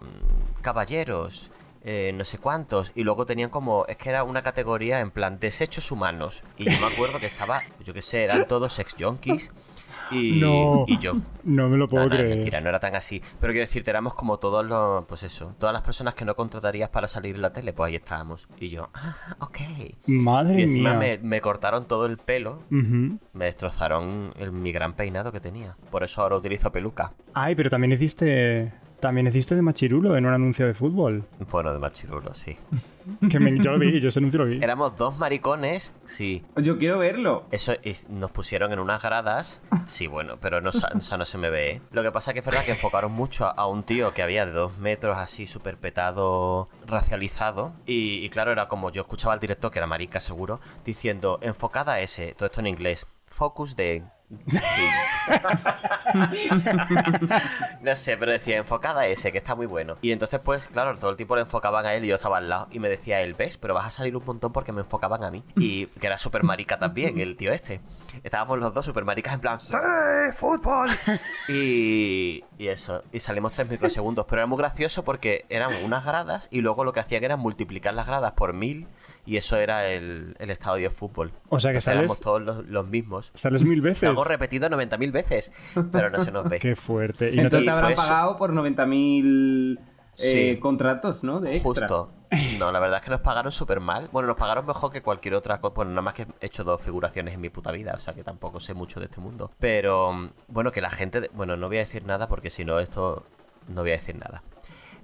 [0.64, 1.52] caballeros,
[1.84, 5.38] eh, no sé cuántos, y luego tenían como, es que era una categoría en plan
[5.40, 6.44] desechos humanos.
[6.58, 9.52] Y yo me acuerdo que estaba, yo qué sé, eran todos sex junkies
[10.12, 10.86] y, No.
[10.88, 11.14] y yo.
[11.44, 12.30] No me lo puedo No, creer.
[12.30, 13.20] mentira, no era tan así.
[13.42, 16.90] Pero quiero decirte, éramos como todos los, pues eso, todas las personas que no contratarías
[16.90, 18.48] para salir en la tele, pues ahí estábamos.
[18.60, 19.58] Y yo, ah, ok.
[20.08, 21.00] Madre Y encima mía.
[21.00, 25.76] me, me cortaron todo el pelo, me destrozaron el, mi gran peinado que tenía.
[25.92, 27.12] Por eso ahora utilizo peluca.
[27.34, 28.72] Ay, pero también hiciste...
[29.04, 31.26] También hiciste de machirulo en un anuncio de fútbol.
[31.52, 32.56] Bueno, de machirulo, sí.
[33.30, 34.64] Que me- yo lo vi, yo ese anuncio lo vi.
[34.64, 36.42] Éramos dos maricones, sí.
[36.56, 37.44] Yo quiero verlo.
[37.52, 39.60] Eso y nos pusieron en unas gradas.
[39.86, 41.72] Sí, bueno, pero no, o sea, no se me ve.
[41.72, 41.82] ¿eh?
[41.92, 44.46] Lo que pasa que es verdad que enfocaron mucho a, a un tío que había
[44.46, 47.74] de dos metros así, súper petado, racializado.
[47.86, 51.96] Y, y claro, era como yo escuchaba al director, que era marica seguro, diciendo, enfocada
[51.96, 53.06] a ese, todo esto en inglés.
[53.28, 54.04] Focus de...
[57.82, 59.98] no sé, pero decía enfocada a ese, que está muy bueno.
[60.02, 62.50] Y entonces, pues, claro, todo el tiempo le enfocaban a él y yo estaba al
[62.50, 62.68] lado.
[62.72, 63.58] Y me decía él, ¿ves?
[63.58, 65.44] Pero vas a salir un montón porque me enfocaban a mí.
[65.56, 67.82] Y que era súper marica también, el tío este.
[68.24, 69.76] Estábamos los dos súper maricas en plan, ¡Sí,
[70.36, 70.90] fútbol!
[71.50, 74.26] Y, y eso, y salimos tres microsegundos.
[74.28, 77.94] Pero era muy gracioso porque eran unas gradas y luego lo que hacían era multiplicar
[77.94, 78.88] las gradas por mil.
[79.26, 81.32] Y eso era el, el estadio de fútbol.
[81.50, 83.32] O sea que Entonces éramos sales- todos los, los mismos.
[83.34, 84.00] Sales mil veces.
[84.02, 85.52] Salgo repetido 90.000 veces,
[85.92, 86.60] pero no se nos ve.
[86.62, 87.30] Qué fuerte.
[87.32, 89.82] Y no te- Entonces te y fue habrán pagado por 90.000 eh,
[90.54, 90.60] Sí.
[90.60, 91.40] contratos, ¿no?
[91.40, 91.64] De extra.
[91.88, 92.12] Justo.
[92.60, 94.10] No, la verdad es que nos pagaron súper mal.
[94.12, 95.74] Bueno, nos pagaron mejor que cualquier otra cosa.
[95.76, 98.24] Bueno, nada más que he hecho dos figuraciones en mi puta vida, o sea que
[98.24, 99.52] tampoco sé mucho de este mundo.
[99.60, 101.22] Pero, bueno, que la gente...
[101.22, 103.26] de- Bueno, no voy a decir nada porque si no, esto...
[103.68, 104.44] No voy a decir nada.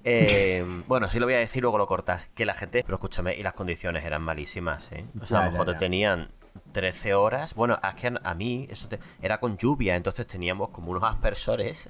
[0.04, 2.30] Eh, bueno, sí lo voy a decir, luego lo cortas.
[2.36, 2.84] Que la gente...
[2.84, 5.06] Pero escúchame, y las condiciones eran malísimas, ¿eh?
[5.22, 6.30] O sea, a lo mejor ya, te tenían
[6.72, 7.56] 13 horas.
[7.56, 11.90] Bueno, es que a mí eso te- era con lluvia, entonces teníamos como unos aspersores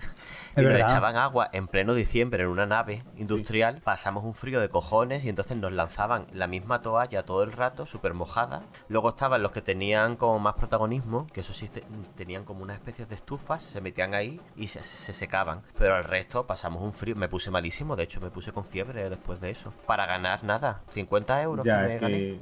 [0.55, 3.81] y nos echaban agua en pleno diciembre en una nave industrial.
[3.83, 7.85] Pasamos un frío de cojones y entonces nos lanzaban la misma toalla todo el rato,
[7.85, 8.63] súper mojada.
[8.87, 11.83] Luego estaban los que tenían como más protagonismo, que eso sí te-
[12.15, 15.61] tenían como una especie de estufas, se metían ahí y se, se secaban.
[15.77, 19.09] Pero al resto pasamos un frío, me puse malísimo, de hecho me puse con fiebre
[19.09, 19.73] después de eso.
[19.85, 22.17] Para ganar nada, 50 euros Ya, que me gané.
[22.17, 22.39] que...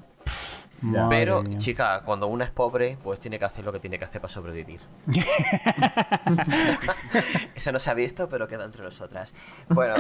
[0.82, 1.58] Madre Pero, mía.
[1.58, 4.32] chica, cuando una es pobre, pues tiene que hacer lo que tiene que hacer para
[4.34, 4.80] sobrevivir.
[7.56, 9.34] Eso no se ha visto, pero queda entre nosotras.
[9.70, 9.96] Bueno,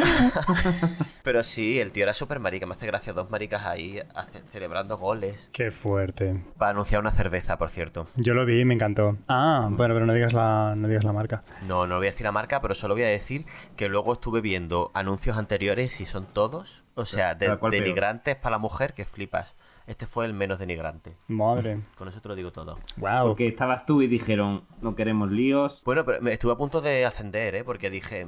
[1.23, 2.65] pero sí, el tío era súper marica.
[2.65, 5.49] Me hace gracia dos maricas ahí hace- celebrando goles.
[5.51, 6.43] Qué fuerte.
[6.57, 8.07] Para anunciar una cerveza, por cierto.
[8.15, 9.17] Yo lo vi y me encantó.
[9.27, 11.43] Ah, bueno, pero no digas la, no digas la marca.
[11.67, 14.41] No, no voy a decir la marca, pero solo voy a decir que luego estuve
[14.41, 19.55] viendo anuncios anteriores y son todos, o sea, de- denigrantes para la mujer que flipas.
[19.87, 21.15] Este fue el menos denigrante.
[21.27, 21.79] Madre.
[21.97, 22.77] Con eso te lo digo todo.
[22.97, 23.29] Wow.
[23.29, 25.81] Porque estabas tú y dijeron, no queremos líos.
[25.85, 27.63] Bueno, pero me estuve a punto de ascender, ¿eh?
[27.63, 28.27] Porque dije,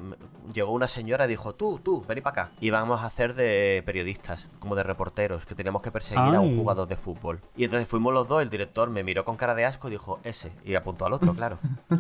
[0.54, 2.52] llegó una señora y dijo, tú, tú, vení para acá.
[2.62, 6.58] Y vamos a hacer de periodistas, como de reporteros, que teníamos que perseguir a un
[6.58, 7.42] jugador de fútbol.
[7.58, 10.20] Y entonces fuimos los dos, el director me miró con cara de asco y dijo,
[10.24, 10.54] ese.
[10.64, 11.60] Y apuntó al otro, claro.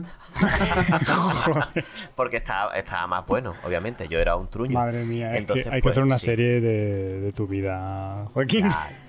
[2.15, 4.08] Porque estaba, estaba más bueno, obviamente.
[4.08, 4.80] Yo era un truño.
[4.80, 6.28] Madre mía, es Entonces, que hay que pues, hacer una sí.
[6.28, 8.69] serie de, de tu vida, Joaquín.
[8.69, 9.09] Ya.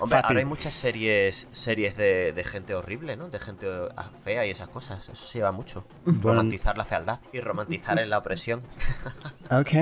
[0.00, 0.24] Hombre, Fácil.
[0.26, 3.28] ahora hay muchas series series de, de gente horrible, ¿no?
[3.28, 3.66] De gente
[4.24, 5.08] fea y esas cosas.
[5.08, 5.84] Eso se lleva mucho.
[6.04, 6.20] Bueno.
[6.40, 8.62] Romantizar la fealdad y romantizar la opresión.
[9.50, 9.72] Ok.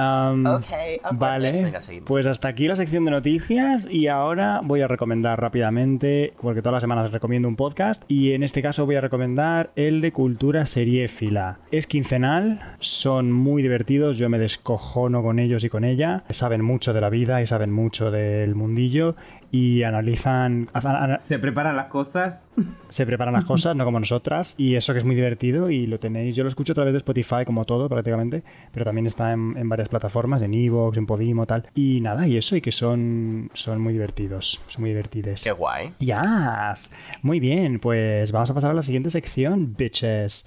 [0.00, 0.64] Um, Ok,
[1.02, 1.18] awkwardness.
[1.18, 2.06] Vale, Venga, seguimos.
[2.06, 6.74] pues hasta aquí la sección de noticias y ahora voy a recomendar rápidamente, porque todas
[6.76, 10.64] las semanas recomiendo un podcast y en este caso voy a recomendar el de cultura
[10.64, 11.58] seriéfila.
[11.70, 16.92] Es quincenal, son muy divertidos, yo me descojono con ellos y con ella, saben mucho
[16.94, 19.16] de la vida y saben mucho del mundillo
[19.52, 22.40] y analizan, ana- Se preparan las cosas.
[22.88, 25.98] se preparan las cosas, no como nosotras, y eso que es muy divertido y lo
[25.98, 29.56] tenéis, yo lo escucho a través de Spotify como todo prácticamente, pero también está en,
[29.56, 33.50] en varias plataformas, en Evox, en Podimo, tal, y nada, y eso, y que son,
[33.54, 35.42] son muy divertidos, son muy divertidos.
[35.42, 35.94] Qué guay.
[35.98, 36.90] Yes.
[37.22, 40.44] Muy bien, pues vamos a pasar a la siguiente sección, bitches.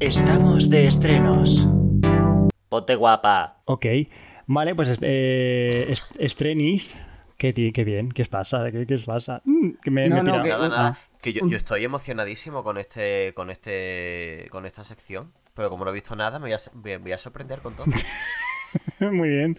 [0.00, 1.68] Estamos de estrenos.
[2.74, 3.62] Ponte guapa.
[3.66, 3.86] Ok,
[4.48, 7.00] vale, pues eh, est- estrenis.
[7.38, 8.68] Qué, bien, ¿qué os pasa?
[8.72, 9.40] ¿Qué, qué os pasa?
[9.44, 10.98] Mm, que me, No, me he no, que- Nada, Ah.
[11.22, 15.32] Que yo, yo estoy emocionadísimo con este, con este, con esta sección.
[15.54, 17.86] Pero como no he visto nada, me voy a, me voy a sorprender con todo.
[19.12, 19.54] Muy bien.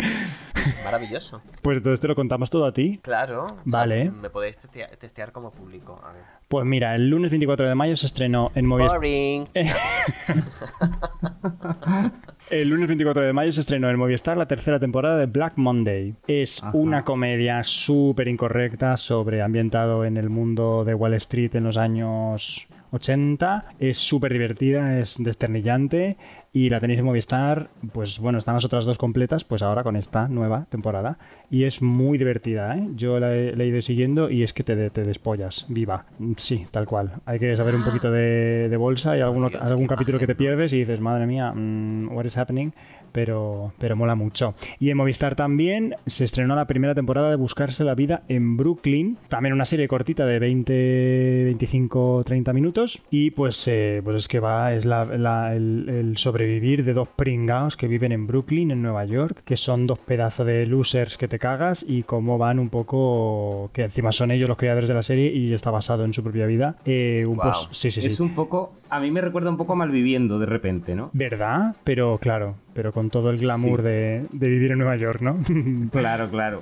[0.84, 1.42] Maravilloso.
[1.62, 3.00] Pues entonces te lo contamos todo a ti.
[3.02, 3.44] Claro.
[3.46, 4.12] o sea, Vale.
[4.12, 6.02] me podéis testea- testear como público.
[6.04, 6.24] A ver.
[6.50, 8.98] Pues mira, el lunes 24 de mayo se estrenó en Movistar.
[8.98, 9.48] Boring.
[12.50, 16.14] El lunes 24 de mayo se estrenó en Movistar la tercera temporada de Black Monday.
[16.28, 16.72] Es Ajá.
[16.78, 22.68] una comedia súper incorrecta sobre ambientado en el mundo de Wall Street en los años
[22.96, 23.66] 80.
[23.80, 26.18] Es súper divertida, es desternillante
[26.56, 27.68] y la tenéis en Movistar.
[27.92, 31.18] Pues bueno, están las otras dos completas, pues ahora con esta nueva temporada.
[31.52, 32.88] Y es muy divertida, ¿eh?
[32.96, 36.06] Yo la he, la he ido siguiendo y es que te, te despollas, viva.
[36.38, 37.12] Sí, tal cual.
[37.26, 40.36] Hay que saber un poquito de, de bolsa y alguno- Dios, algún capítulo que te
[40.36, 42.72] pierdes y dices, madre mía, mm, what is happening?
[43.12, 44.56] Pero, pero mola mucho.
[44.78, 49.18] Y en Movistar también se estrenó la primera temporada de Buscarse la vida en Brooklyn.
[49.30, 53.02] También una serie cortita de 20, 25, 30 minutos.
[53.12, 57.08] y pues, eh, pues es que va, es la- la- el, el sobrevivir de dos
[57.08, 61.28] pringaos que viven en Brooklyn, en Nueva York, que son dos pedazos de losers que
[61.28, 65.02] te cagas y cómo van un poco, que encima son ellos los creadores de la
[65.02, 66.76] serie y está basado en su propia vida.
[66.86, 67.40] Eh, un,
[67.72, 68.08] sí, sí, sí.
[68.08, 68.74] Es un poco.
[68.92, 71.10] A mí me recuerda un poco a Malviviendo de repente, ¿no?
[71.14, 71.76] ¿Verdad?
[71.84, 73.86] Pero claro, pero con todo el glamour Sí.
[73.88, 75.40] de, de vivir en Nueva York, ¿no?
[75.92, 76.62] Claro, claro.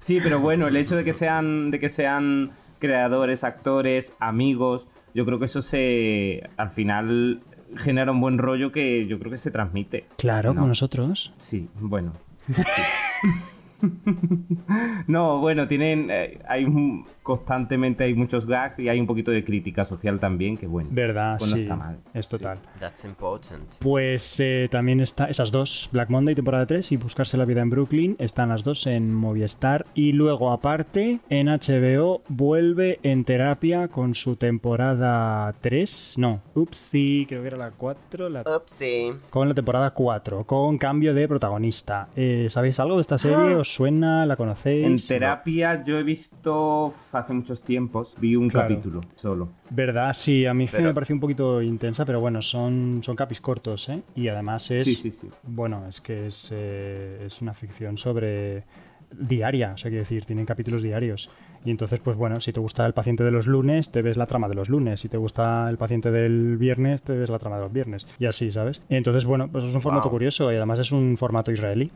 [0.00, 5.26] sí, pero bueno, el hecho de que sean, de que sean creadores, actores, amigos, yo
[5.26, 7.42] creo que eso se al final
[7.76, 10.06] genera un buen rollo que yo creo que se transmite.
[10.18, 10.54] claro, No.
[10.56, 11.32] como nosotros.
[11.38, 12.12] Sí, bueno.
[12.50, 12.62] Sí.
[15.06, 19.44] no, bueno, tienen eh, hay un- constantemente hay muchos gags y hay un poquito de
[19.44, 20.88] crítica social también, que bueno.
[20.92, 21.36] ¿Verdad?
[21.38, 21.62] pues no sí.
[21.62, 21.98] está mal.
[22.14, 22.58] Es total.
[22.80, 23.64] That's important.
[23.78, 27.70] Pues eh, también está esas dos, Black Monday temporada 3 y Buscarse la vida en
[27.70, 34.14] Brooklyn, están las dos en Movistar y luego aparte en HBO vuelve en terapia con
[34.14, 38.42] su temporada 3, no, ups, sí, creo que era la 4, la...
[38.42, 39.12] Upsi.
[39.30, 42.08] con la temporada 4, con cambio de protagonista.
[42.16, 43.54] Eh, ¿Sabéis algo de esta serie?
[43.54, 44.26] ¿Os suena?
[44.26, 44.84] ¿La conocéis?
[44.86, 48.68] En terapia yo he visto hace muchos tiempos, vi un Claro.
[48.68, 49.48] capítulo solo.
[49.70, 50.12] ¿Verdad?
[50.14, 53.88] Sí, a mí Pero- me pareció un poquito intensa, pero bueno, son, son capis cortos,
[53.88, 54.02] ¿eh?
[54.14, 54.84] Y además es...
[54.84, 55.28] Sí, sí, sí.
[55.42, 58.64] Bueno, es que es, eh, es una ficción sobre
[59.10, 61.30] diaria, o sea, quiero decir, tienen capítulos diarios.
[61.64, 64.26] Y entonces, pues bueno, si te gusta el paciente de los lunes, te ves la
[64.26, 65.00] trama de los lunes.
[65.00, 68.06] Si te gusta el paciente del viernes, te ves la trama de los viernes.
[68.18, 68.82] Y así, ¿sabes?
[68.88, 70.12] Y entonces, bueno, pues es un formato Wow.
[70.12, 71.90] curioso y además es un formato israelí.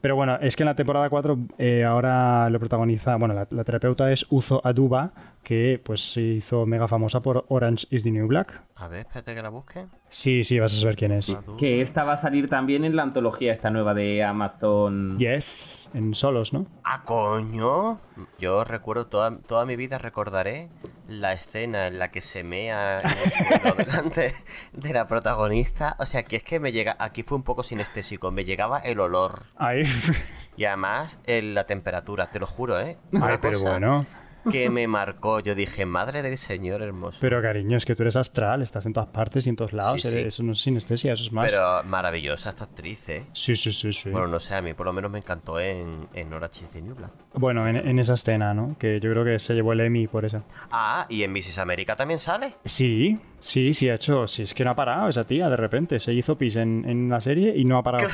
[0.00, 3.62] Pero bueno, es que en la temporada 4 eh, ahora lo protagoniza, bueno, la, la
[3.64, 8.26] terapeuta es Uzo Aduba, que pues se hizo mega famosa por Orange is the New
[8.26, 8.62] Black.
[8.76, 9.86] A ver, espérate que la busque.
[10.08, 11.36] Sí, sí, vas a saber quién es.
[11.58, 15.18] Que esta va a salir también en la antología esta nueva de Amazon.
[15.18, 16.66] Yes, en solos, ¿no?
[16.82, 18.00] ¡Ah, coño!
[18.38, 20.70] Yo recuerdo toda, toda mi vida, recordaré
[21.08, 24.34] la escena en la que se mea en el suelo delante
[24.72, 25.96] de la protagonista.
[25.98, 26.96] O sea, que es que me llega.
[26.98, 28.30] Aquí fue un poco sinestésico.
[28.30, 29.82] Me llegaba el olor Ay,
[30.56, 32.96] y además el- la temperatura, te lo juro, ¿eh?
[33.20, 34.06] Ay pero cosa bueno.
[34.50, 35.40] Que me marcó.
[35.40, 37.18] Yo dije, madre del señor hermoso.
[37.20, 40.00] Pero cariño, es que tú eres astral, estás en todas partes y en todos lados.
[40.02, 40.14] Sí, sí.
[40.18, 41.52] eres- Eso no es sinestesia, eso es más.
[41.52, 43.26] Pero maravillosa esta actriz, ¿eh?
[43.32, 44.10] Sí, sí, sí, sí.
[44.10, 46.80] Bueno, no sé, a mí por lo menos me encantó en, en Orange is the
[46.82, 47.10] New Black.
[47.34, 48.76] Bueno, en, en esa escena, ¿no?
[48.78, 50.42] Que yo creo que se llevó el Emmy por eso.
[50.70, 51.58] Ah, y en Mrs.
[51.58, 52.54] América también sale.
[52.64, 54.26] Sí, sí, sí ha hecho.
[54.26, 55.98] Sí, es que no ha parado esa tía, de repente.
[55.98, 58.06] Se hizo pis en, en la serie y no ha parado.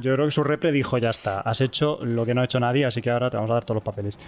[0.00, 2.58] Yo creo que su repre dijo: Ya está, has hecho lo que no ha hecho
[2.60, 4.18] nadie, así que ahora te vamos a dar todos los papeles.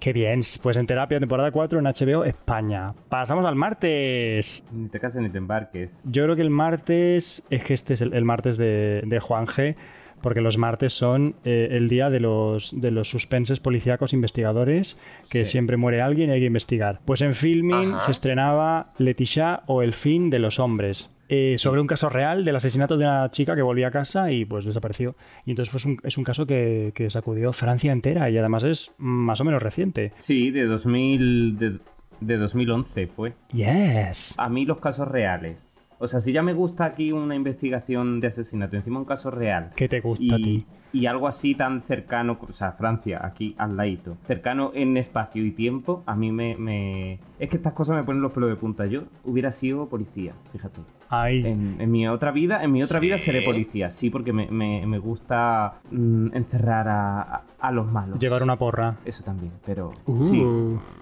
[0.00, 2.92] Qué bien, pues en terapia, temporada 4 en HBO España.
[3.08, 4.64] Pasamos al martes.
[4.72, 6.02] Ni te cases ni te embarques.
[6.04, 9.46] Yo creo que el martes, es que este es el, el martes de, de Juan
[9.46, 9.76] G,
[10.24, 14.98] porque los martes son eh, el día de los, de los suspenses policíacos investigadores,
[15.30, 15.52] que Sí.
[15.52, 17.00] siempre muere alguien y hay que investigar.
[17.04, 17.98] Pues en Filming Ajá.
[18.00, 21.10] se estrenaba Leticia o El fin de los hombres.
[21.30, 24.44] eh, sobre un caso real del asesinato de una chica que volvía a casa y
[24.44, 25.16] pues desapareció.
[25.46, 28.92] Y entonces pues, un- es un caso que, que sacudió Francia entera y además es
[28.98, 30.12] más o menos reciente.
[30.18, 31.58] Sí, de 2000.
[31.58, 31.78] De,
[32.20, 33.32] de 2011 fue.
[33.52, 34.34] Yes.
[34.38, 35.63] A mí los casos reales.
[35.98, 39.72] O sea, si ya me gusta aquí una investigación de asesinato, encima un caso real.
[39.76, 40.66] ¿Qué te gusta a ti?
[40.94, 45.50] Y, algo así tan cercano, o sea, Francia, aquí al ladito, cercano en espacio y
[45.50, 48.86] tiempo, a mí me, me- Es que estas cosas me ponen los pelos de punta.
[48.86, 50.80] Yo hubiera sido policía, fíjate.
[51.10, 53.24] Ay, En, en mi otra vida, en mi otra vida ¿Sí?
[53.26, 58.18] seré policía, sí, porque me, me- me gusta mm, encerrar a, a- a los malos.
[58.18, 58.96] llevar una porra.
[59.04, 59.92] Eso también, pero...
[60.06, 60.22] Uh.
[60.24, 60.44] Sí,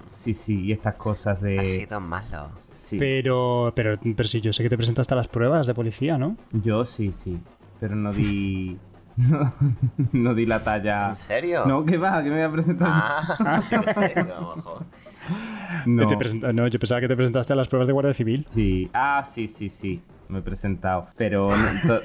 [0.06, 1.58] sí, sí, y estas cosas de...
[1.58, 2.48] Ha sido malo.
[2.72, 2.96] Sí.
[2.98, 6.36] Pero, pero, pero si yo sé que te presentaste a las pruebas de policía, ¿no?
[6.52, 7.38] Yo sí, sí,
[7.80, 8.76] pero no di...
[9.16, 9.52] No,
[10.12, 11.10] no di la talla...
[11.10, 11.64] ¿En serio?
[11.66, 12.22] No, ¿qué va?
[12.22, 12.88] ¿Qué me voy a presentar?
[12.90, 14.84] Ah, yo a lo mejor.
[15.86, 16.08] no.
[16.18, 18.46] Presenta- no, yo pensaba que te presentaste a las pruebas de Guardia Civil.
[18.54, 22.02] Sí, ah, sí, sí, sí, me he presentado, pero no- to-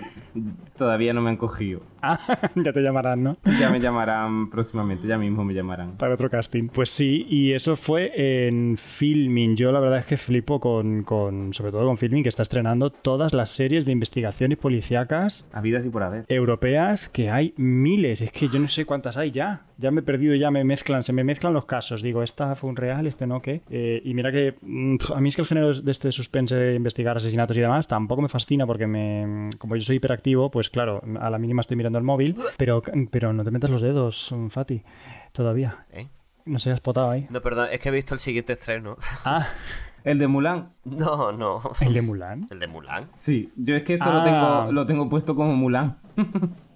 [0.77, 1.81] todavía no me han cogido.
[2.01, 2.19] Ah,
[2.55, 3.37] ya te llamarán, ¿no?
[3.59, 5.93] Ya me llamarán próximamente, ya mismo me llamarán.
[5.97, 6.67] Para otro casting.
[6.69, 8.11] Pues sí, y eso fue
[8.47, 9.55] en Filming.
[9.55, 12.91] Yo la verdad es que flipo con, con sobre todo con Filming, que está estrenando
[12.91, 16.25] todas las series de investigaciones policíacas Habidas y por haber.
[16.27, 18.21] europeas, que hay miles.
[18.21, 19.61] Es que yo no sé cuántas hay ya.
[19.79, 22.01] Ya me he perdido, ya me mezclan, se me mezclan los casos.
[22.01, 23.61] Digo, esta fue un real, este no, ¿qué?
[23.69, 26.75] Eh, y mira que mm, a mí es que el género de este suspense de
[26.75, 31.01] investigar asesinatos y demás tampoco me fascina porque me, como yo soy hiperactivo, pues claro,
[31.19, 34.83] a la mínima estoy mirando el móvil, pero, pero no te metas los dedos, Fati,
[35.33, 35.85] todavía.
[35.91, 36.07] ¿Eh?
[36.45, 37.27] No se has potado ahí.
[37.29, 38.97] No, perdón, es que he visto el siguiente estreno.
[39.25, 39.47] Ah,
[40.03, 40.69] ¿El de Mulan?
[40.85, 41.61] No, no.
[41.81, 42.47] el de Mulan.
[42.49, 43.09] ¿El de Mulan?
[43.17, 44.13] Sí, yo es que esto Ah.
[44.13, 45.97] lo, tengo, lo tengo puesto como Mulan.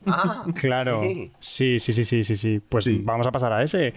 [0.05, 1.01] Ah, Claro.
[1.01, 1.31] sí.
[1.39, 2.61] Sí, sí, sí, sí, sí, sí.
[2.69, 3.01] Pues Sí.
[3.05, 3.93] vamos a pasar a ese.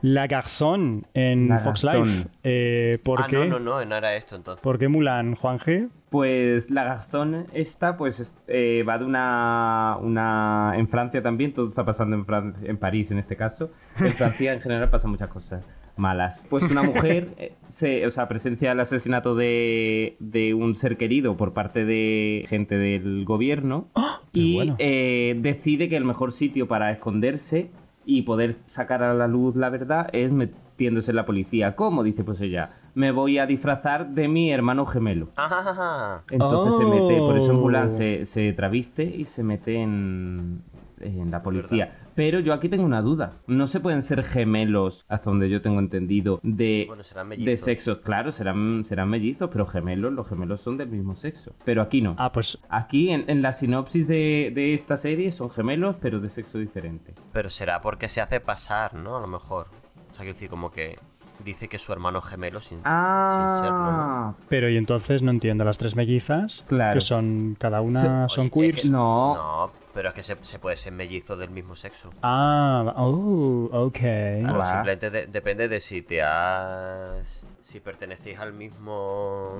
[0.00, 2.04] La Garçon en La Fox Garçon.
[2.04, 2.28] Life.
[2.44, 3.36] Eh, ¿Por ah, qué?
[3.36, 4.62] no, no, no, no era esto entonces.
[4.62, 5.88] ¿Por qué Mulan, Juan G?
[6.10, 10.72] Pues la Garzón esta, pues es- eh, va de una, una...
[10.76, 13.70] En Francia también, todo está pasando en, Fran- en París en este caso.
[14.00, 15.64] En Francia en general pasan muchas cosas
[15.96, 16.46] malas.
[16.48, 21.36] Pues una mujer eh, se, o sea, presencia el asesinato de, de un ser querido
[21.36, 23.88] por parte de gente del gobierno
[24.32, 24.76] y bueno.
[24.78, 27.70] eh, decide que el mejor sitio para esconderse
[28.10, 31.76] y poder sacar a la luz la verdad es metiéndose en la policía.
[31.76, 32.02] ¿Cómo?
[32.02, 32.70] Dice pues ella.
[32.94, 35.28] Me voy a disfrazar de mi hermano gemelo.
[35.36, 37.90] Ah, Entonces se mete, por eso en Mulan Oh.
[37.90, 40.62] se, se traviste y se mete en,
[41.00, 42.07] en la policía.
[42.18, 43.34] Pero yo aquí tengo una duda.
[43.46, 47.98] No se pueden ser gemelos, hasta donde yo tengo entendido, de, Bueno, serán de sexos.
[47.98, 51.52] Claro, serán, serán mellizos, pero gemelos, los gemelos son del mismo sexo.
[51.64, 52.16] Pero aquí no.
[52.18, 56.28] Ah, pues Aquí en, en la sinopsis de, de esta serie son gemelos, pero de
[56.28, 57.14] sexo diferente.
[57.32, 59.16] pero será porque se hace pasar, ¿no?
[59.16, 59.68] A lo mejor.
[60.10, 60.98] O sea, quiero decir, como que
[61.44, 63.90] dice que su hermano gemelo sin, sin serlo, ¿no?
[63.92, 66.94] Ah, Pero y entonces no entiendo, las tres mellizas, Claro.
[66.94, 68.82] que son, cada una Sí, son queers.
[68.82, 69.34] que- no.
[69.36, 72.10] No, pero es que se, se puede ser mellizo del mismo sexo.
[72.22, 73.98] Ah, oh, ok.
[73.98, 74.72] Claro, va.
[74.74, 77.42] simplemente de- depende de si te has...
[77.62, 79.56] Si pertenecéis al mismo...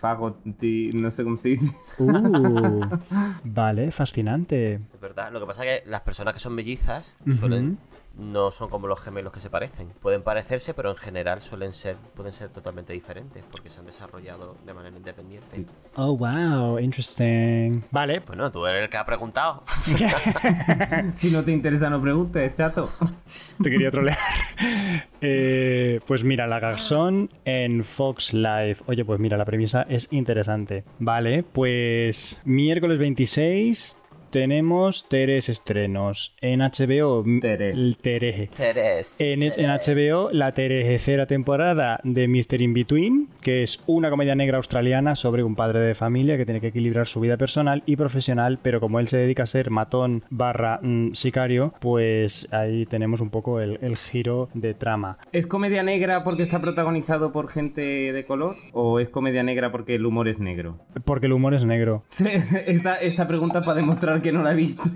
[0.00, 1.72] Fago, ti- no sé cómo se dice.
[1.98, 2.80] Uh,
[3.44, 4.80] vale, fascinante.
[4.92, 5.30] Es verdad.
[5.30, 7.78] Lo que pasa es que las personas que son mellizas suelen...
[8.18, 9.88] No son como los gemelos que se parecen.
[10.00, 14.56] Pueden parecerse, pero en general suelen ser, pueden ser totalmente diferentes porque se han desarrollado
[14.64, 15.66] de manera independiente.
[15.96, 17.82] Oh, wow, interesting.
[17.90, 19.62] Vale, Bueno, tú eres el que ha preguntado.
[21.16, 22.90] Si no te interesa, no preguntes, chato.
[23.62, 24.18] te quería trolear.
[25.22, 28.76] Eh, pues mira, la Garzón en Fox Live.
[28.86, 30.84] Oye, pues mira, la premisa es interesante.
[30.98, 33.96] Vale, pues miércoles 26
[34.30, 36.34] tenemos tres estrenos.
[36.40, 37.74] En HBO, Teres.
[37.76, 38.48] el Tereje.
[38.56, 39.20] Teres.
[39.20, 42.60] En, en HBO, la tercera temporada de Mr.
[42.62, 46.60] In Between, que es una comedia negra australiana sobre un padre de familia que tiene
[46.60, 50.24] que equilibrar su vida personal y profesional, pero como él se dedica a ser matón
[50.30, 55.18] barra mm, sicario, pues ahí tenemos un poco el, el giro de trama.
[55.32, 58.56] ¿Es comedia negra porque está protagonizado por gente de color?
[58.72, 60.78] ¿O es comedia negra porque el humor es negro?
[61.04, 62.04] Porque el humor es negro.
[62.16, 62.24] Sí,
[62.66, 64.82] Esta, esta pregunta para demostrar que no la he visto.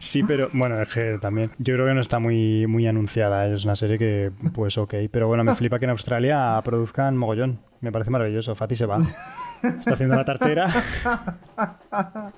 [0.00, 1.50] Sí, pero bueno, es que también.
[1.58, 3.46] Yo creo que no está muy, muy anunciada.
[3.46, 4.94] Es una serie que, pues ok.
[5.10, 7.60] Pero bueno, me flipa que en Australia produzcan mogollón.
[7.80, 8.54] Me parece maravilloso.
[8.54, 9.00] Fati se va.
[9.62, 10.68] Está haciendo la tartera.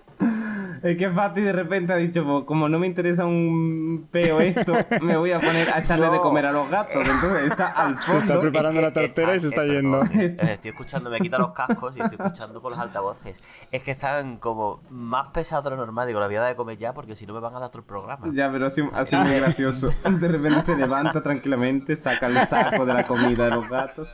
[0.83, 4.73] Es que Fati de repente ha dicho, "Pues, como no me interesa un peo esto,
[5.01, 7.03] me voy a poner a echarle de comer a los gatos.
[7.09, 8.41] Entonces está al Se está fondo.
[8.41, 10.03] preparando la tartera y se está yendo.
[10.15, 13.41] eh, Estoy escuchando, me quita los cascos y estoy escuchando por los altavoces.
[13.71, 16.07] Es que están como más pesados de lo normal.
[16.09, 17.69] Digo, la voy a dar de comer ya porque si no me van a dar
[17.69, 18.27] otro programa.
[18.33, 19.91] Ya, pero ha sido, ha sido muy gracioso.
[20.21, 24.09] De repente se levanta tranquilamente, saca el saco de la comida de los gatos.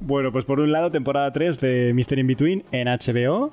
[0.00, 2.18] Bueno, pues por un lado, temporada 3 de Mr.
[2.18, 3.52] In Between en HBO.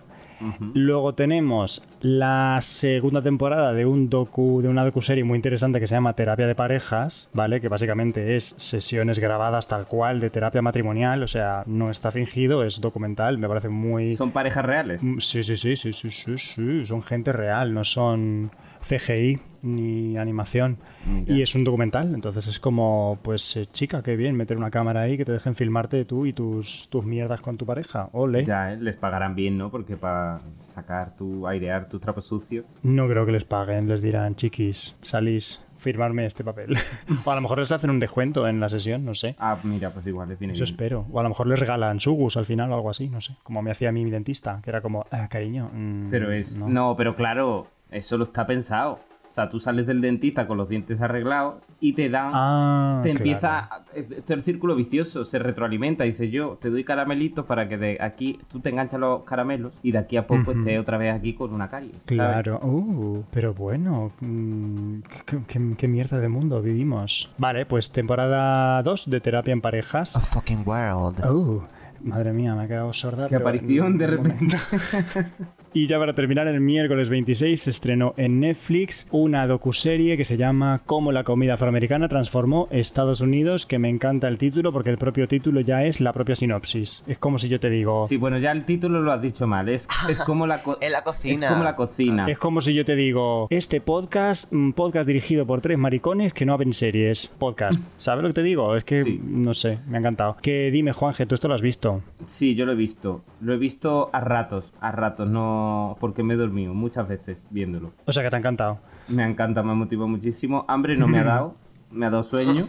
[0.73, 5.95] Luego tenemos la segunda temporada de un docu, de una docuserie muy interesante que se
[5.95, 7.61] llama Terapia de parejas, ¿vale?
[7.61, 12.63] Que básicamente es sesiones grabadas tal cual de terapia matrimonial, o sea, no está fingido,
[12.63, 15.01] es documental, me parece muy Son parejas reales.
[15.01, 18.51] Mm, Sí, sí, sí, sí, sí, sí, sí, son gente real, no son
[18.87, 20.77] CGI ni animación.
[21.05, 21.33] Mira.
[21.33, 25.01] Y es un documental, entonces es como, pues eh, chica, qué bien meter una cámara
[25.01, 28.09] ahí que te dejen filmarte tú y tus, tus mierdas con tu pareja.
[28.11, 28.45] Ole.
[28.45, 28.77] Ya, ¿eh?
[28.79, 29.71] les pagarán bien, ¿no?
[29.71, 30.37] Porque para
[30.73, 32.65] sacar tu, airear tus trapos sucios.
[32.83, 36.75] No creo que les paguen, les dirán, chiquis, salís, firmarme este papel.
[37.25, 39.35] o a lo mejor les hacen un descuento en la sesión, no sé.
[39.39, 40.73] Ah, mira, pues igual les viene Eso bien.
[40.73, 41.05] espero.
[41.11, 43.35] O a lo mejor les regalan sugus al final o algo así, no sé.
[43.41, 45.71] Como me hacía a mí mi dentista, que era como, ah, cariño.
[45.73, 46.51] mm, Pero es.
[46.51, 46.95] No.
[46.95, 48.99] pero claro, eso lo está pensado.
[49.29, 52.29] O sea, tú sales del dentista con los dientes arreglados y te dan.
[52.33, 53.25] Ah, te claro.
[53.25, 53.59] empieza.
[53.59, 56.05] a- Este es el círculo vicioso, se retroalimenta.
[56.05, 59.91] Dice yo, te doy caramelitos para que de aquí tú te enganchas los caramelos y
[59.91, 60.59] de aquí a poco Ujú.
[60.59, 61.89] estés otra vez aquí con una carie.
[61.91, 62.05] ¿sabes?
[62.05, 67.29] Claro, uh, pero bueno, mm, ¿qué, qué- qué mierda de mundo vivimos?
[67.37, 70.13] Vale, pues temporada 2 de terapia en parejas.
[70.31, 71.19] fucking world.
[71.29, 71.61] Uh,
[72.03, 73.23] madre mía, me ha quedado sorda.
[73.27, 74.55] Qué pero- aparición de repente.
[75.77, 80.37] Y ya para terminar, el miércoles 26 se estrenó en Netflix una docuserie que se
[80.37, 84.97] llama Cómo la comida afroamericana transformó Estados Unidos, que me encanta el título porque el
[84.97, 87.03] propio título ya es la propia sinopsis.
[87.07, 88.07] Es como si yo te digo...
[88.07, 89.67] Sí, bueno, ya el título lo has dicho mal.
[89.67, 91.47] Es, es como la co- En la cocina.
[91.47, 92.25] Es como la cocina.
[92.29, 96.45] Es como si yo te digo, este podcast, un podcast dirigido por tres maricones que
[96.45, 97.27] no ven series.
[97.27, 97.81] Podcast.
[97.97, 98.77] ¿Sabes lo que te digo?
[98.77, 99.19] Es que, Sí.
[99.21, 100.37] no sé, me ha encantado.
[100.41, 102.01] Que dime, Juanje, tú esto lo has visto.
[102.27, 103.25] Sí, yo lo he visto.
[103.41, 105.27] Lo he visto a ratos, a ratos.
[105.27, 107.91] No, no, porque me he dormido muchas veces viéndolo.
[108.05, 108.77] O sea que te ha encantado.
[109.07, 110.65] Me encanta, me motiva muchísimo.
[110.67, 111.55] Hambre no me ha dado,
[111.91, 112.67] me ha dado sueño.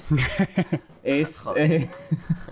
[1.03, 1.42] es.
[1.57, 1.88] eh,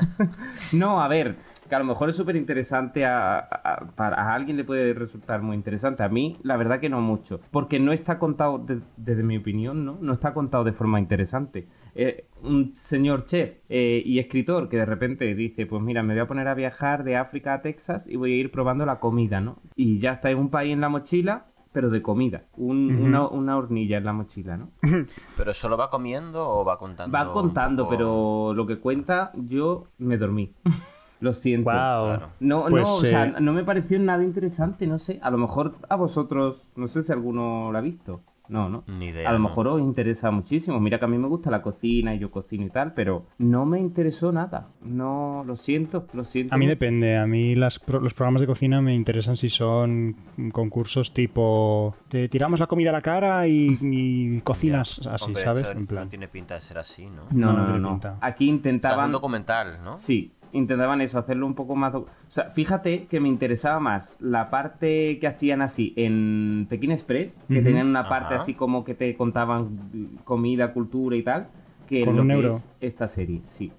[0.72, 1.36] no, a ver,
[1.68, 3.04] que a lo mejor es súper interesante.
[3.04, 6.02] A, a- para a alguien le puede resultar muy interesante.
[6.02, 7.40] A mí, la verdad que no mucho.
[7.50, 9.98] Porque no está contado, de- desde mi opinión, ¿no?
[10.00, 11.66] No está contado de forma interesante.
[11.94, 16.20] Eh, un señor chef eh, y escritor que de repente dice: Pues mira, me voy
[16.22, 19.40] a poner a viajar de África a Texas y voy a ir probando la comida,
[19.40, 19.58] ¿no?
[19.76, 21.46] Y ya está en un país en la mochila.
[21.72, 24.70] Pero de comida, Un- una, una hornilla en la mochila, ¿no?
[25.36, 27.16] ¿Pero solo va comiendo o va contando?
[27.18, 27.90] Va contando, poco?
[27.90, 30.52] pero lo que cuenta, yo me dormí.
[31.20, 31.70] Lo siento.
[31.70, 32.04] Wow.
[32.06, 32.28] Claro.
[32.38, 35.18] No, Pues, no, o sea, eh, no me pareció nada interesante, no sé.
[35.22, 38.20] A lo mejor a vosotros, no sé si alguno lo ha visto.
[38.48, 38.84] No, no.
[38.86, 39.28] Ni idea.
[39.28, 39.48] A lo ¿no?
[39.48, 40.78] mejor os interesa muchísimo.
[40.80, 43.64] Mira que a mí me gusta la cocina y yo cocino y tal, pero no
[43.64, 44.68] me interesó nada.
[44.82, 46.54] No, lo siento, lo siento.
[46.54, 50.16] A mí depende, a mí las pro- los programas de cocina me interesan si son
[50.52, 55.68] concursos tipo te tiramos la comida a la cara y, y cocinas así, Hombre, ¿sabes?
[55.68, 56.04] En plan.
[56.04, 57.22] No tiene pinta de ser así, ¿no?
[57.30, 57.64] No, No, no, no no.
[57.66, 57.88] tiene no.
[57.92, 58.18] pinta.
[58.20, 59.06] Aquí O sea, es intentaban.
[59.06, 59.96] un documental, ¿no?
[59.98, 61.94] Sí, intentaban eso, hacerlo un poco más...
[61.94, 67.36] O sea, fíjate que me interesaba más la parte que hacían así en Pekín Express,
[67.48, 68.42] que tenían una parte Ajá.
[68.42, 71.48] así como que te contaban comida, cultura y tal,
[71.86, 72.56] que ¿Con lo un que euro?
[72.56, 73.42] es esta serie.
[73.58, 73.70] Sí.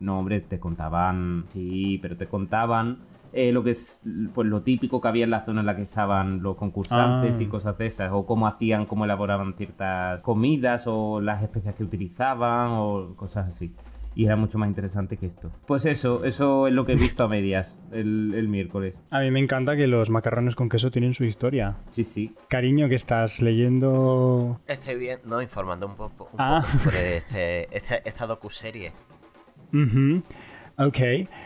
[0.00, 1.44] No, hombre, te contaban...
[1.50, 2.98] Sí, pero te contaban...
[3.32, 4.02] eh, lo que es
[4.34, 7.42] pues lo típico que había en la zona en la que estaban los concursantes Ah.
[7.42, 11.84] y cosas de esas, o cómo hacían, cómo elaboraban ciertas comidas, o las especias que
[11.84, 13.72] utilizaban, o cosas así.
[14.14, 15.50] Y era mucho más interesante que esto.
[15.66, 18.94] Pues eso, eso es lo que he visto a medias el, el miércoles.
[19.10, 21.76] A mí me encanta que los macarrones con queso tienen su historia.
[21.92, 22.34] Sí, sí.
[22.48, 24.60] Cariño, que estás leyendo...
[24.66, 26.62] Estoy bien, no, informando un poco, un Ah.
[26.64, 28.92] poco sobre este, este- esta docuserie.
[29.72, 30.22] Ujú.
[30.76, 30.98] Ok,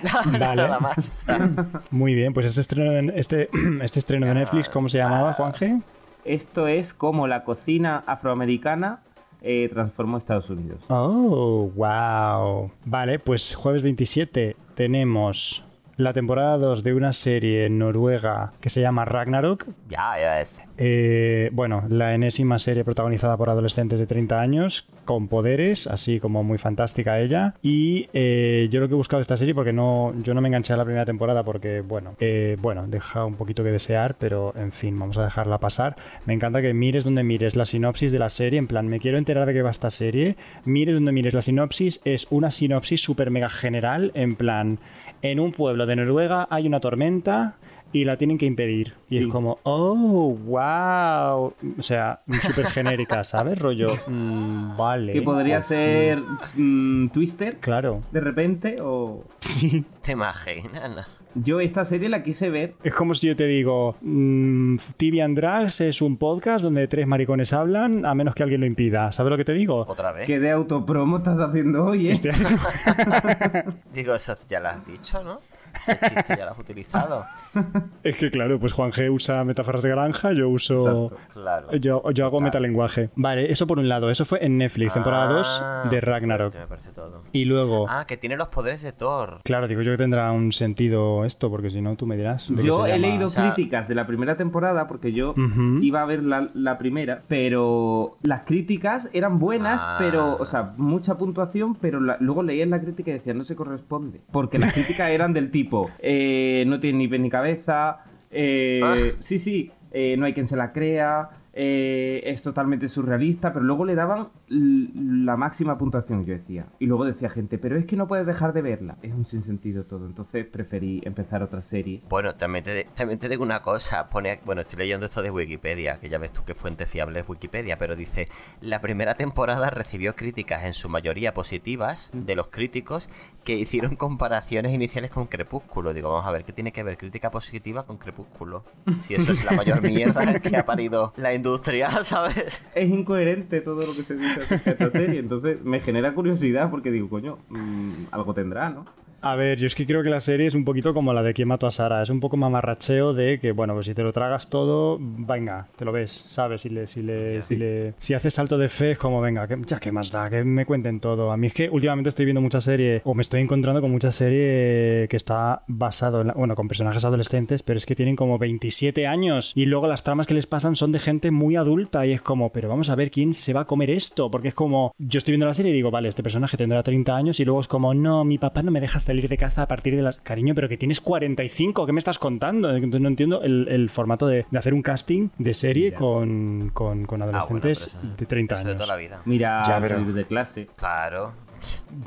[0.39, 0.39] vale.
[0.39, 1.27] Nada más.
[1.91, 3.51] Muy bien, pues este estreno de, este,
[3.83, 5.81] este estreno de Netflix, ¿cómo se llamaba, Juanje?
[6.25, 9.01] Esto es como la cocina afroamericana
[9.45, 10.81] eh, transformó Estados Unidos.
[10.89, 12.71] Oh, wow.
[12.87, 15.65] Vale, pues jueves 27 tenemos
[15.97, 19.67] la temporada 2 de una serie noruega que se llama Ragnarok.
[19.89, 20.63] ya, ya es.
[20.77, 26.43] Eh, bueno, la enésima serie protagonizada por adolescentes de 30 años con poderes, así como
[26.43, 27.55] muy fantástica ella.
[27.63, 30.73] Y eh, yo lo que he buscado esta serie, porque no, yo no me enganché
[30.73, 34.73] a la primera temporada, porque bueno, eh, bueno, deja un poquito que desear, pero en
[34.73, 35.97] fin, vamos a dejarla pasar.
[36.27, 39.19] Me encanta que mires donde mires la sinopsis de la serie, en plan, me quiero
[39.19, 40.37] enterar de qué va esta serie.
[40.65, 44.79] Mires donde mires la sinopsis, es una sinopsis súper mega general, en plan,
[45.23, 47.57] en un pueblo de Noruega hay una tormenta
[47.93, 48.95] y la tienen que impedir.
[49.09, 49.25] Y Sí.
[49.25, 51.55] es como, oh, wow.
[51.79, 53.59] O sea, súper genérica, ¿sabes?
[53.59, 55.13] Rollo, mm, vale.
[55.13, 56.21] Que podría ser
[56.57, 58.03] mm, Twister Claro.
[58.11, 59.25] de repente o...
[59.41, 59.85] Sí.
[60.03, 61.07] ¿Te imaginas?
[61.37, 62.75] Yo esta serie la quise ver.
[62.85, 67.07] Es como si yo te digo, mm, TV and Drags es un podcast donde tres
[67.09, 69.11] maricones hablan a menos que alguien lo impida.
[69.13, 69.85] ¿Sabes lo que te digo?
[69.89, 70.27] ¿Otra vez?
[70.29, 72.13] ¿Qué de autopromo estás haciendo hoy, eh?
[72.13, 72.31] Este-
[73.95, 75.41] Digo, eso ya lo has dicho, ¿no?
[75.75, 77.25] Ese chiste ya lo has utilizado.
[78.03, 81.07] es que claro, pues Juan G usa metáforas de granja, yo uso...
[81.07, 81.33] Exacto.
[81.33, 81.77] Claro.
[81.77, 83.11] Yo, yo hago metalenguaje.
[83.17, 84.11] Vale, eso por un lado.
[84.11, 86.55] Eso fue en Netflix, temporada 2 Ah, de Ragnarok.
[86.55, 87.23] Me parece todo.
[87.33, 87.87] Y luego...
[87.89, 89.41] Ah, que tiene los poderes de Thor.
[89.45, 92.49] Claro, digo yo que tendrá un sentido esto, porque si no tú me dirás.
[92.55, 93.07] de qué Yo se he llama.
[93.09, 95.79] leído O sea- críticas de la primera temporada porque yo Ujú.
[95.83, 99.97] iba a ver la, la primera, pero las críticas eran buenas, Ah.
[99.99, 103.57] pero, o sea, mucha puntuación, pero la- luego leías la crítica y decían no se
[103.57, 104.21] corresponde.
[104.33, 105.64] Porque las críticas eran del tipo,
[105.99, 107.99] eh, no tiene ni pie ni cabeza,
[108.31, 108.95] eh, Ah.
[109.21, 111.29] sí, sí, eh, no hay quien se la crea.
[111.57, 116.67] Eh, es totalmente surrealista, pero luego le daban la máxima puntuación, yo decía.
[116.81, 118.97] Y luego decía gente, pero es que no puedes dejar de verla.
[119.03, 122.03] Es un sinsentido todo, entonces preferí empezar otra serie.
[122.09, 124.09] Bueno, también te, también te digo una cosa.
[124.09, 127.29] Pone, bueno, estoy leyendo esto de Wikipedia, que ya ves tú qué fuente fiable es
[127.29, 128.29] Wikipedia, pero dice,
[128.61, 133.09] la primera temporada recibió críticas en su mayoría positivas de los críticos
[133.45, 135.95] que hicieron comparaciones iniciales con Crepúsculo.
[135.95, 138.65] Digo, vamos a ver, ¿qué tiene que ver crítica positiva con Crepúsculo?
[138.99, 142.67] Si eso es la mayor mierda que ha parido la industria, ¿sabes?
[142.75, 145.21] es incoherente todo lo que se dice de esta serie.
[145.21, 148.87] Entonces me genera curiosidad porque digo, coño, mm, algo tendrá, ¿no?
[149.27, 151.33] A ver, yo es que creo que la serie es un poquito como la de
[151.33, 152.03] Quién mató a Sara.
[152.03, 155.87] Es un poco mamarracheo de que, bueno, pues si te lo tragas todo, venga, te
[155.87, 156.61] lo ves, ¿sabes?
[156.61, 159.57] Si le, si le, si le, si haces salto de fe, es como, venga, que,
[159.65, 161.33] ya qué más da, que me cuenten todo.
[161.33, 164.13] A mí es que últimamente estoy viendo mucha serie, o me estoy encontrando con mucha
[164.13, 168.37] serie que está basado en, la- bueno, con personajes adolescentes, pero es que tienen como
[168.39, 172.13] 27 años y luego las tramas que les pasan son de gente muy adulta y
[172.13, 174.95] es como, pero vamos a ver quién se va a comer esto, porque es como,
[174.99, 177.61] yo estoy viendo la serie y digo, vale, este personaje tendrá 30 años y luego
[177.61, 180.03] es como, no, mi papá no me deja salir salir de casa a partir de
[180.03, 180.19] las...
[180.21, 182.71] Cariño, pero que tienes 45, ¿qué me estás contando?
[182.75, 187.05] Entonces no entiendo el, el formato de, de hacer un casting de serie con, con,
[187.07, 188.83] con Ah, bueno, adolescentes de 30 eso de años.
[188.83, 189.21] toda la vida.
[189.25, 191.33] Mira, Ya, pero- salir de clase, Claro,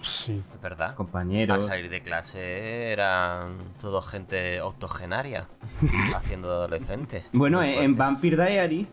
[0.01, 0.43] Sí.
[0.53, 0.89] es verdad.
[0.91, 1.65] A compañeros.
[1.65, 5.47] salir de clase eran todo gente octogenaria
[6.15, 7.29] haciendo adolescentes.
[7.33, 7.95] Bueno, Muy en en.
[7.97, 8.89] Vampire Diaries,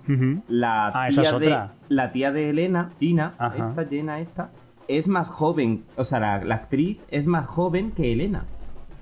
[0.49, 1.73] la Ah, tía, esa es de, otra.
[1.89, 3.71] la tía de Elena, Gina, Ajá.
[3.71, 4.51] esta Jenna esta,
[4.89, 5.85] es más joven.
[5.97, 8.45] O sea, la, la actriz es más joven que Elena.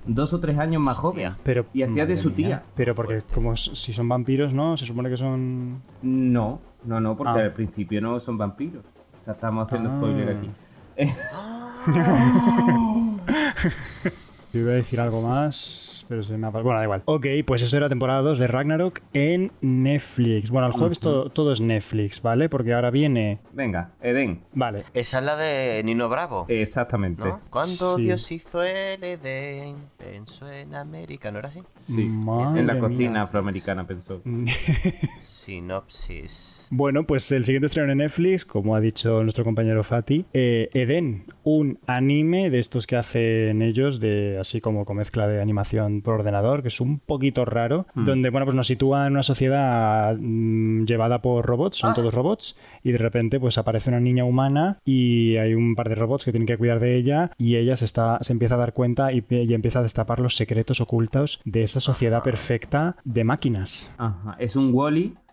[0.05, 1.31] Dos o tres años más Hostia.
[1.31, 1.41] joven.
[1.43, 2.35] Pero, Y hacía de su mía.
[2.35, 2.63] tía.
[2.75, 3.33] Pero porque Fuerte.
[3.33, 4.75] como si son vampiros, ¿no?
[4.77, 5.81] Se supone que son...
[6.01, 7.43] No, no, no, porque Ah.
[7.45, 8.83] al principio no son vampiros.
[9.21, 9.97] O sea, estamos haciendo Ah.
[9.97, 10.49] spoiler aquí.
[14.53, 16.51] Yo iba a decir algo más, pero se me ha.
[16.51, 17.01] Bueno, da igual.
[17.05, 20.51] Ok, pues eso era temporada 2 de Ragnarok en Netflix.
[20.51, 22.49] Bueno, el jueves todo, todo es Netflix, ¿vale?
[22.49, 23.39] Porque ahora viene...
[23.51, 24.41] venga, Eden.
[24.53, 24.83] Vale.
[24.93, 26.45] Esa es la de Nino Bravo.
[26.49, 27.23] Exactamente.
[27.23, 27.41] ¿No?
[27.49, 28.03] Cuando Sí.
[28.03, 31.63] Dios hizo el Edén, pensó en América, ¿no era así?
[31.77, 32.81] Sí, Madre en la mía.
[32.83, 34.21] cocina afroamericana pensó.
[35.45, 36.67] Sinopsis.
[36.71, 41.25] Bueno, pues el siguiente estreno en Netflix, como ha dicho nuestro compañero Fati, eh, Eden,
[41.43, 46.15] un anime de estos que hacen ellos, de así como con mezcla de animación por
[46.15, 48.05] ordenador, que es un poquito raro, Hmm.
[48.05, 52.55] donde bueno, pues nos sitúa en una sociedad mm, llevada por robots, son todos robots,
[52.83, 56.31] y de repente pues aparece una niña humana y hay un par de robots que
[56.31, 59.23] tienen que cuidar de ella y ella se está se empieza a dar cuenta y,
[59.29, 63.93] y empieza a destapar los secretos ocultos de esa sociedad perfecta de máquinas.
[63.97, 65.13] Ajá, es un Wally.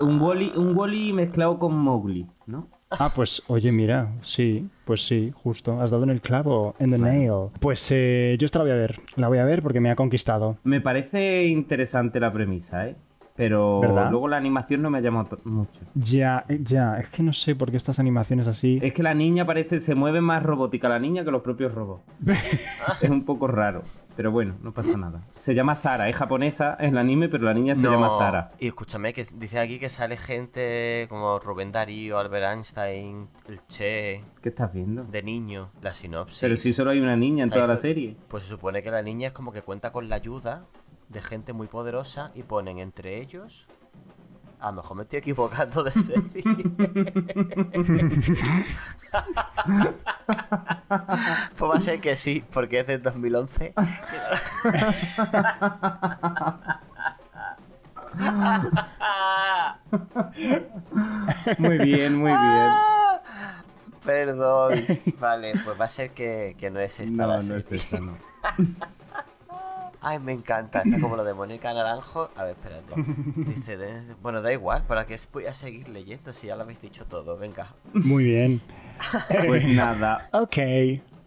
[0.00, 2.68] Un Wally, un Wally mezclado con Mowgli, ¿no?
[2.90, 6.98] Ah, pues oye, mira, sí, pues sí, justo, has dado en el clavo, en the
[6.98, 7.50] nail.
[7.60, 9.96] Pues eh, yo esta la voy a ver, la voy a ver porque me ha
[9.96, 10.58] conquistado.
[10.64, 12.96] Me parece interesante la premisa, ¿eh?
[13.40, 14.10] Pero ¿Verdad?
[14.10, 15.80] luego la animación no me ha llamado to- mucho.
[15.94, 18.78] Ya, eh, ya, es que no sé por qué estas animaciones así.
[18.82, 22.02] Es que la niña parece, se mueve más robótica la niña que los propios robots.
[23.00, 23.82] es un poco raro.
[24.16, 25.22] Pero bueno, no pasa nada.
[25.36, 27.92] Se llama Sara, es japonesa, es el anime, pero la niña se no.
[27.92, 28.50] llama Sara.
[28.58, 34.22] Y escúchame, que dice aquí que sale gente como Rubén Darío, Albert Einstein, el Che,
[34.42, 35.04] ¿Qué estás viendo?
[35.04, 36.40] de niño, la sinopsis.
[36.40, 38.16] Pero si solo hay una niña en toda la serie.
[38.28, 40.64] Pues se supone que la niña es como que cuenta con la ayuda
[41.10, 43.66] de gente muy poderosa y ponen entre ellos.
[44.60, 46.42] A lo mejor me estoy equivocando de serie.
[51.56, 53.72] pues va a ser que sí, porque es del 2011.
[61.58, 62.70] Muy bien, muy bien.
[64.04, 64.80] Perdón.
[65.18, 67.64] Vale, pues va a ser que, que no es esta No, la no serie.
[67.70, 68.16] es esta, no.
[70.02, 70.82] Ay, me encanta.
[70.82, 72.30] Está como lo de Mónica Naranjo.
[72.36, 72.94] A ver, espérate.
[73.36, 76.80] Dice, de- bueno, da igual, ¿para qué voy a seguir leyendo si ya lo habéis
[76.80, 77.36] dicho todo?
[77.36, 77.74] Venga.
[77.92, 78.60] Muy bien.
[79.46, 80.28] Pues nada.
[80.32, 80.56] Ok,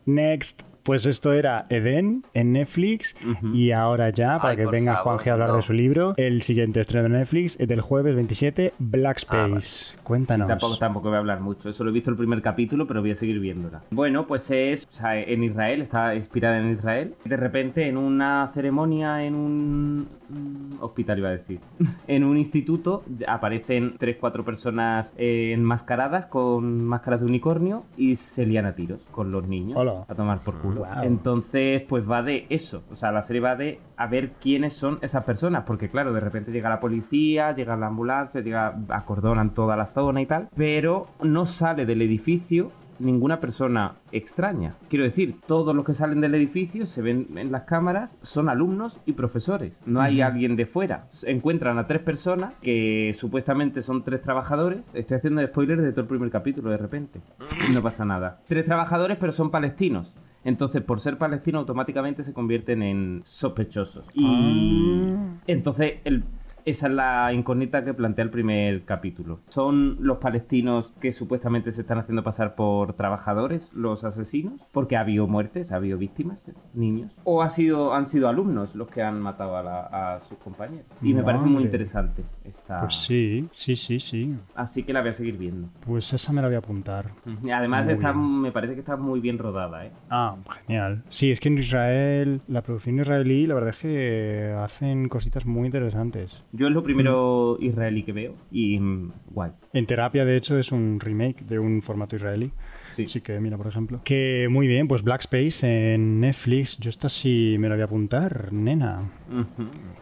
[0.05, 0.61] next.
[0.83, 3.15] Pues esto era Eden en Netflix
[3.53, 5.55] y ahora ya, para Ay, que venga favor, Juanje a hablar no.
[5.57, 9.57] de su libro, el siguiente estreno de Netflix es del jueves 27, Black Ah, vale.
[9.57, 9.97] Space.
[10.03, 10.47] Cuéntanos.
[10.47, 11.69] Tampoco, tampoco voy a hablar mucho.
[11.69, 13.81] Eso lo he visto el primer capítulo, pero voy a seguir viéndola.
[13.91, 17.15] Bueno, pues es o sea, en Israel, está inspirada en Israel.
[17.23, 21.59] De repente, en una ceremonia, en un mm, hospital, iba a decir,
[22.07, 28.65] en un instituto, aparecen tres, cuatro personas enmascaradas con máscaras de unicornio y se lían
[28.65, 30.05] a tiros con los niños Hola.
[30.07, 30.72] a tomar por culo.
[30.79, 31.03] Wow.
[31.03, 32.83] Entonces, pues va de eso.
[32.91, 35.63] O sea, la serie va de a ver quiénes son esas personas.
[35.65, 40.21] Porque, claro, de repente llega la policía, llega la ambulancia, llega, acordonan toda la zona
[40.21, 40.49] y tal.
[40.55, 44.75] Pero no sale del edificio ninguna persona extraña.
[44.89, 48.99] Quiero decir, todos los que salen del edificio se ven en las cámaras son alumnos
[49.05, 49.73] y profesores.
[49.85, 51.07] No hay alguien de fuera.
[51.23, 54.81] Encuentran a tres personas que supuestamente son tres trabajadores.
[54.93, 57.21] Estoy haciendo spoilers de todo el primer capítulo de repente.
[57.73, 58.39] No pasa nada.
[58.47, 60.13] Tres trabajadores, pero son palestinos.
[60.45, 64.05] Entonces, por ser palestinos, automáticamente se convierten en sospechosos.
[64.13, 65.35] Y Ah.
[65.47, 66.23] entonces, el-
[66.65, 69.39] esa es la incógnita que plantea el primer capítulo.
[69.49, 74.61] ¿Son los palestinos que supuestamente se están haciendo pasar por trabajadores los asesinos?
[74.71, 77.11] Porque ha habido muertes, ha habido víctimas, niños.
[77.23, 80.85] ¿O ha sido, han sido alumnos los que han matado a, la- a sus compañeros?
[81.01, 82.79] Y me parece muy interesante esta...
[82.81, 84.35] Pues sí, sí, sí, sí.
[84.55, 85.67] Así que la voy a seguir viendo.
[85.85, 87.11] Pues esa me la voy a apuntar.
[87.43, 89.91] Y Además, está, me parece que está muy bien rodada, ¿eh?
[90.09, 90.35] Ah,
[90.65, 91.03] genial.
[91.09, 95.65] Sí, es que en Israel, la producción israelí, la verdad es que hacen cositas muy
[95.65, 96.43] interesantes.
[96.55, 99.53] Yo es lo primero israelí que veo y mm, guay.
[99.73, 102.51] En terapia, de hecho, es un remake de un formato israelí.
[102.95, 103.03] Sí.
[103.05, 103.99] Así que mira, por ejemplo.
[104.03, 106.77] Que muy bien, pues Black Space en Netflix.
[106.77, 109.01] Yo esta sí me lo voy a apuntar, nena.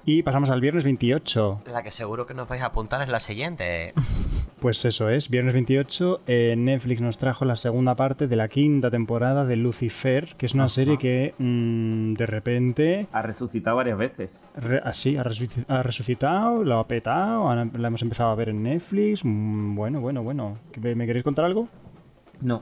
[0.05, 1.63] Y pasamos al viernes 28.
[1.71, 3.93] La que seguro que nos vais a apuntar es la siguiente.
[4.61, 6.21] Pues eso es, viernes 28.
[6.27, 10.53] eh, Netflix nos trajo la segunda parte de la quinta temporada de Lucifer, que es
[10.53, 10.69] una Ajá.
[10.69, 14.39] serie que mm, de repente Ha resucitado varias veces.
[14.55, 18.61] Re- así, ha, resuci- ha resucitado, lo ha petado, la hemos empezado a ver en
[18.61, 19.25] Netflix.
[19.25, 20.59] mm, Bueno, bueno, bueno.
[20.71, 21.67] ¿Que- ¿Me queréis contar algo?
[22.39, 22.61] No.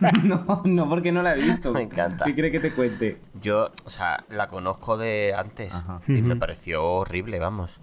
[0.24, 1.72] no, no, porque no la he visto.
[1.72, 2.24] Me encanta.
[2.24, 3.18] ¿Qué quiere que te cuente?
[3.40, 6.00] Yo, o sea, la conozco de antes Ajá.
[6.08, 7.78] y me pareció horrible, vamos.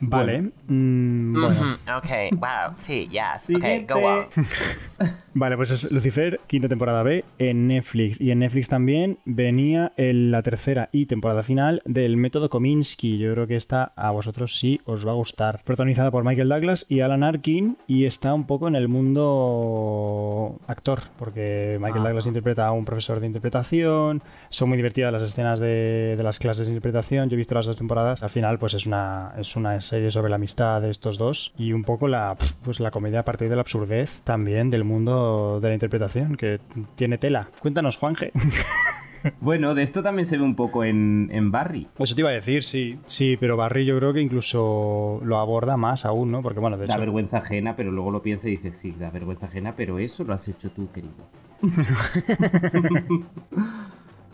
[0.00, 0.52] Vale.
[0.68, 1.78] mm, bueno.
[1.96, 3.92] Ok, wow, sí, yes, Siguiente.
[3.92, 4.26] ok, go on.
[5.36, 8.20] Vale, pues es Lucifer, quinta temporada B, en Netflix.
[8.20, 13.18] Y en Netflix también venía el- la tercera y temporada final del método Kominsky.
[13.18, 15.60] Yo creo que esta a vosotros sí os va a gustar.
[15.64, 17.76] Protagonizada por Michael Douglas y Alan Arkin.
[17.88, 21.00] Y está un poco en el mundo actor,
[21.34, 22.08] porque Michael Ah.
[22.08, 24.22] Douglas interpreta a un profesor de interpretación.
[24.50, 27.28] Son muy divertidas las escenas de, de las clases de interpretación.
[27.28, 28.22] Yo he visto las dos temporadas.
[28.22, 31.52] Al final, pues es una, es una serie sobre la amistad de estos dos.
[31.58, 35.58] Y un poco la, pues la comedia a partir de la absurdez también del mundo
[35.60, 36.60] de la interpretación, que
[36.94, 37.48] tiene tela.
[37.60, 38.30] Cuéntanos, Juanje.
[39.40, 41.86] Bueno, de esto también se ve un poco en, en Barry.
[41.98, 42.98] Eso te iba a decir, sí.
[43.06, 46.42] Sí, pero Barry yo creo que incluso lo aborda más aún, ¿no?
[46.42, 47.00] Porque bueno, de Da hecho...
[47.00, 50.34] vergüenza ajena, pero luego lo piensa y dice, sí, da vergüenza ajena, pero eso lo
[50.34, 51.14] has hecho tú, querido.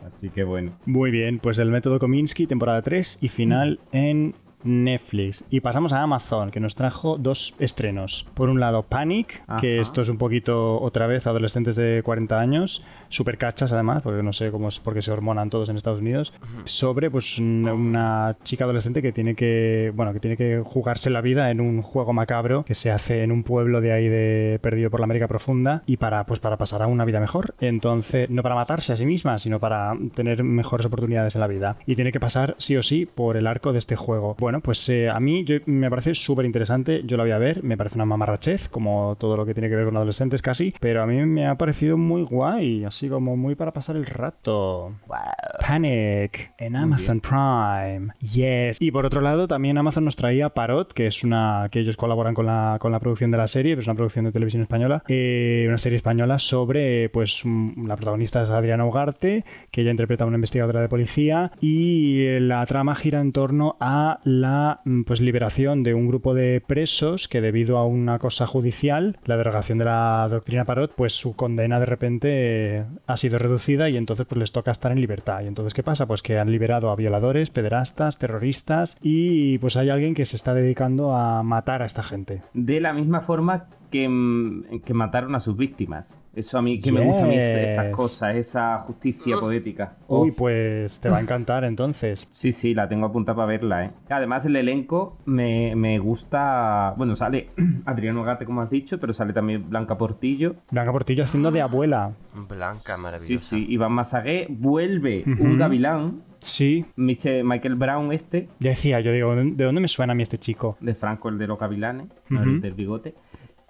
[0.07, 0.73] Así que bueno.
[0.87, 4.35] Muy bien, pues el método Kominsky, temporada 3 y final en
[4.65, 5.45] Netflix.
[5.51, 8.27] Y pasamos a Amazon, que nos trajo dos estrenos.
[8.35, 12.83] Por un lado, Panic, que esto es un poquito otra vez adolescentes de 40 años,
[13.09, 16.33] super cachas además, porque no sé cómo es porque se hormonan todos en Estados Unidos,
[16.65, 21.21] sobre pues una, una chica adolescente que tiene que, bueno, que tiene que jugarse la
[21.21, 24.91] vida en un juego macabro que se hace en un pueblo de ahí de perdido
[24.91, 27.55] por la América profunda y para pues para pasar a una vida mejor.
[27.61, 31.77] Entonces, no para matarse a sí misma, sino para tener mejores oportunidades en la vida.
[31.87, 34.37] Y tiene que pasar sí o sí por el arco de este juego.
[34.39, 37.63] Bueno, pues eh, a mí yo- me parece súper interesante, yo la voy a ver,
[37.63, 41.03] me parece una mamarrachez, como todo lo que tiene que ver con adolescentes casi, pero
[41.03, 44.93] a mí me ha parecido muy guay, así como muy para pasar el rato.
[45.07, 45.17] Wow.
[45.61, 48.13] Panic en Amazon Prime.
[48.21, 48.79] Yes.
[48.81, 52.35] Y por otro lado, también Amazon nos traía Parot, que es una que ellos colaboran
[52.35, 55.03] con la, con la producción de la serie, pero es una producción de televisión española,
[55.09, 60.25] eh, una serie española sobre, pues, un- la protagonista es Adriana Ugarte, que ella interpreta
[60.25, 64.40] a una investigadora de policía y eh, la trama gira en torno a la,
[64.85, 69.37] mm, pues, liberación de un grupo de presos que debido a una cosa judicial, la
[69.37, 73.97] derogación de la doctrina Parot, pues su condena de repente eh, ha sido reducida y
[73.97, 75.43] entonces pues les toca estar en libertad.
[75.43, 76.07] Y entonces, ¿qué pasa?
[76.07, 80.55] Pues que han liberado a violadores, pederastas, terroristas y pues hay alguien que se está
[80.55, 82.43] dedicando a matar a esta gente.
[82.55, 86.25] De la misma forma que, mm, que mataron a sus víctimas.
[86.35, 87.43] Eso a mí, que me gusta a mí Yes.
[87.73, 89.97] esas cosas, esa justicia poética.
[90.07, 92.29] Oh, Uy, pues te va a encantar entonces.
[92.35, 93.91] Sí, sí, la tengo apuntada para verla, ¿eh?
[94.09, 96.95] Además, el elenco me, me gusta...
[96.97, 97.51] Bueno, sale
[97.85, 100.55] Adriano Gate, como has dicho, pero sale también Blanca Portillo.
[100.71, 102.13] Blanca Portillo haciendo de abuela.
[102.49, 103.47] Blanca, Sí, maravillosa.
[103.47, 104.47] sí, Iván Masagué.
[104.49, 110.13] Vuelve un gavilán, Sí, Michael Brown este, ya decía, yo digo, ¿de dónde me suena
[110.13, 110.79] a mí este chico?
[110.81, 113.15] de Franco, el de los gavilanes, el del bigote.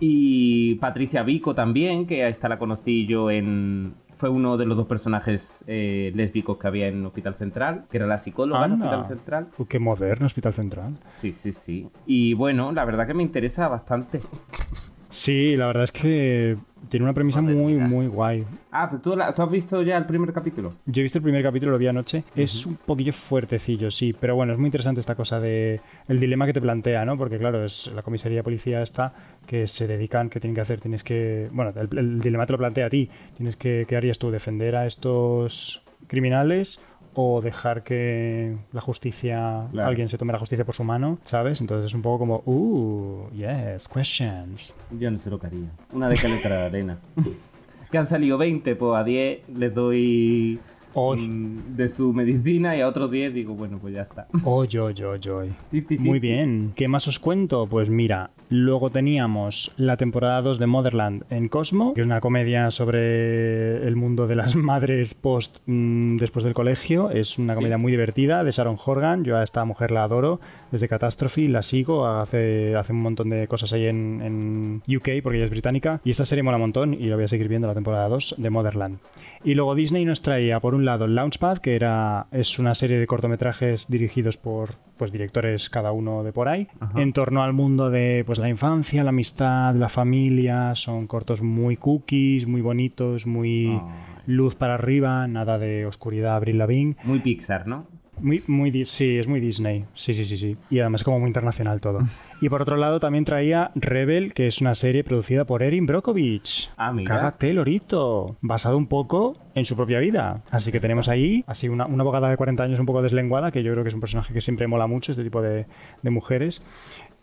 [0.01, 3.95] Y Patricia Vico también, que a esta la conocí yo en...
[4.17, 8.07] Fue uno de los dos personajes eh, lésbicos que había en Hospital Central, que era
[8.07, 8.73] la psicóloga en.
[8.73, 9.49] Hospital Central.
[9.57, 10.99] Uy, qué moderno Hospital Central.
[11.21, 11.89] Sí, sí, sí.
[12.05, 14.21] Y bueno, la verdad que me interesa bastante.
[15.11, 16.57] Sí, la verdad es que
[16.89, 18.45] tiene una premisa muy, muy guay.
[18.71, 20.73] Ah, pero tú, la- tú has visto ya el primer capítulo.
[20.87, 22.23] Yo he visto el primer capítulo, lo vi anoche.
[22.37, 26.47] Es un poquillo fuertecillo, sí, pero bueno, es muy interesante esta cosa de el dilema
[26.47, 27.19] que te plantea, ¿no?
[27.19, 29.13] Porque claro, es la comisaría de policía esta
[29.47, 32.59] que se dedican, que tienen que hacer, tienes que, bueno, el, el dilema te lo
[32.59, 33.11] plantea a ti.
[33.37, 34.31] Tienes que, ¿qué harías tú?
[34.31, 36.81] ¿Defender a estos criminales?
[37.15, 39.89] O dejar que la justicia, Claro.
[39.89, 41.61] alguien se tome la justicia por su mano, ¿sabes?
[41.61, 44.75] Entonces es un poco como, uh, yes, questions.
[44.99, 45.71] Yo no sé lo que haría.
[45.93, 46.99] Una de cal de arena.
[47.91, 50.61] que han salido 20, pues a 10 les doy
[50.95, 51.21] Oy.
[51.27, 54.29] mm, de su medicina y a otros 10 digo, bueno, pues ya está.
[54.45, 55.53] Oy, oy, oy, oy.
[55.73, 55.99] 50-50.
[55.99, 56.73] Muy bien.
[56.77, 57.67] ¿Qué más os cuento?
[57.67, 62.71] Pues mira, luego teníamos la temporada 2 de Motherland en Cosmo, que es una comedia
[62.71, 67.11] sobre el mundo de las madres post mm, después del colegio.
[67.11, 69.23] Es una comedia muy divertida de Sharon Horgan.
[69.23, 70.41] Yo a esta mujer la adoro
[70.73, 75.37] desde Catastrophe, la sigo, hace, hace un montón de cosas ahí en, en UK porque
[75.37, 76.01] ella es británica.
[76.05, 78.35] Y esta serie mola un montón y la voy a seguir viendo la temporada 2
[78.37, 78.99] de Motherland.
[79.43, 82.99] Y luego Disney nos traía, por un un lado Launchpad, que era, es una serie
[82.99, 84.71] de cortometrajes dirigidos por
[85.01, 87.01] pues, directores cada uno de por ahí, Ajá.
[87.01, 90.75] en torno al mundo de pues, la infancia, la amistad, la familia.
[90.75, 93.81] Son cortos muy cookies, muy bonitos, muy
[94.27, 96.97] luz para arriba, nada de oscuridad, Abril Lavigne.
[97.05, 97.87] Muy Pixar, ¿no?
[98.23, 99.85] Muy, muy, sí, es muy Disney.
[99.95, 100.57] Sí, sí, sí, sí.
[100.71, 102.01] Y además como muy internacional todo.
[102.43, 106.71] Y por otro lado también traía Rebel, que es una serie producida por Erin Brockovich.
[106.79, 107.15] Ah, mira.
[107.15, 108.37] Cágate, Lorito.
[108.41, 110.43] Basado un poco en su propia vida.
[110.51, 113.63] Así que tenemos ahí, así una, una abogada de 40 años un poco deslenguada, que
[113.63, 115.67] yo creo que es un personaje que siempre mola mucho, este tipo de,
[116.01, 116.65] de mujeres.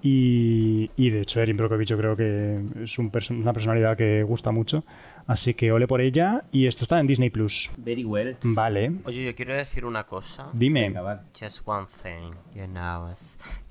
[0.03, 4.21] Y, y de hecho, Erin Brockovich yo creo que es un perso- una personalidad que
[4.21, 4.83] gusta mucho.
[5.27, 6.45] Así que ole por ella.
[6.51, 7.69] Y esto está en Disney Plus.
[7.77, 8.37] Very well.
[8.41, 8.93] Vale.
[9.03, 10.49] Oye, yo quiero decir una cosa.
[10.53, 10.93] Dime.
[11.37, 13.11] Just one thing, you know.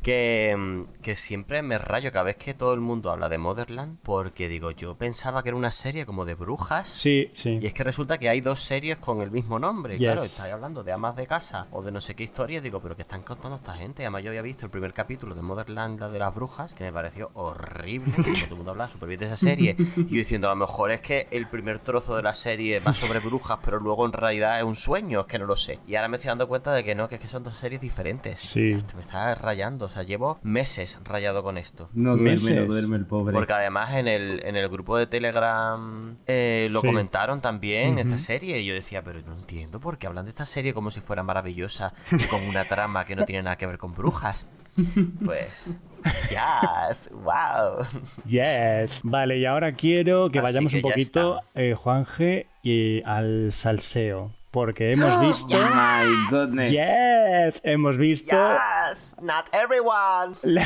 [0.07, 3.98] Que, mm, que siempre me rayo cada vez que todo el mundo habla de Motherland,
[4.04, 6.86] porque digo, yo pensaba que era una serie como de brujas.
[6.86, 7.59] Sí, sí.
[7.61, 9.94] Y es que resulta que hay dos series con el mismo nombre.
[9.94, 10.07] Yes.
[10.07, 12.61] Claro, estáis hablando de amas de casa o de no sé qué historia.
[12.61, 14.04] Digo, pero que están contando esta gente.
[14.04, 16.92] Además, yo había visto el primer capítulo de Motherland, la de las brujas, que me
[16.92, 18.12] pareció horrible.
[18.14, 19.74] todo el mundo hablaba súper bien de esa serie.
[19.96, 22.94] Y yo diciendo, a lo mejor es que el primer trozo de la serie va
[22.94, 25.80] sobre brujas, pero luego en realidad es un sueño, es que no lo sé.
[25.88, 27.80] Y ahora me estoy dando cuenta de que no, que es que son dos series
[27.80, 28.40] diferentes.
[28.40, 28.80] Sí.
[28.94, 31.88] Me está rayando, o sea, llevo meses rayado con esto.
[31.92, 32.57] No duerme, Meses.
[32.57, 33.32] no duerme el pobre.
[33.34, 36.86] Porque además en el, en el grupo de Telegram eh, lo Sí.
[36.86, 38.01] comentaron también Ujú.
[38.01, 38.61] esta serie.
[38.61, 41.22] Y yo decía, pero no entiendo por qué hablan de esta serie como si fuera
[41.22, 44.47] maravillosa y con una trama que no tiene nada que ver con brujas.
[45.24, 45.78] Pues,
[46.28, 47.86] yes, wow.
[48.26, 49.01] Yes.
[49.03, 54.32] Vale, y ahora quiero que Así vayamos que un poquito, eh, Juanje, y al salseo.
[54.57, 55.54] Porque hemos visto.
[55.54, 56.70] Oh my goodness.
[56.72, 58.34] Yes, hemos visto.
[58.34, 60.34] Yes, not everyone.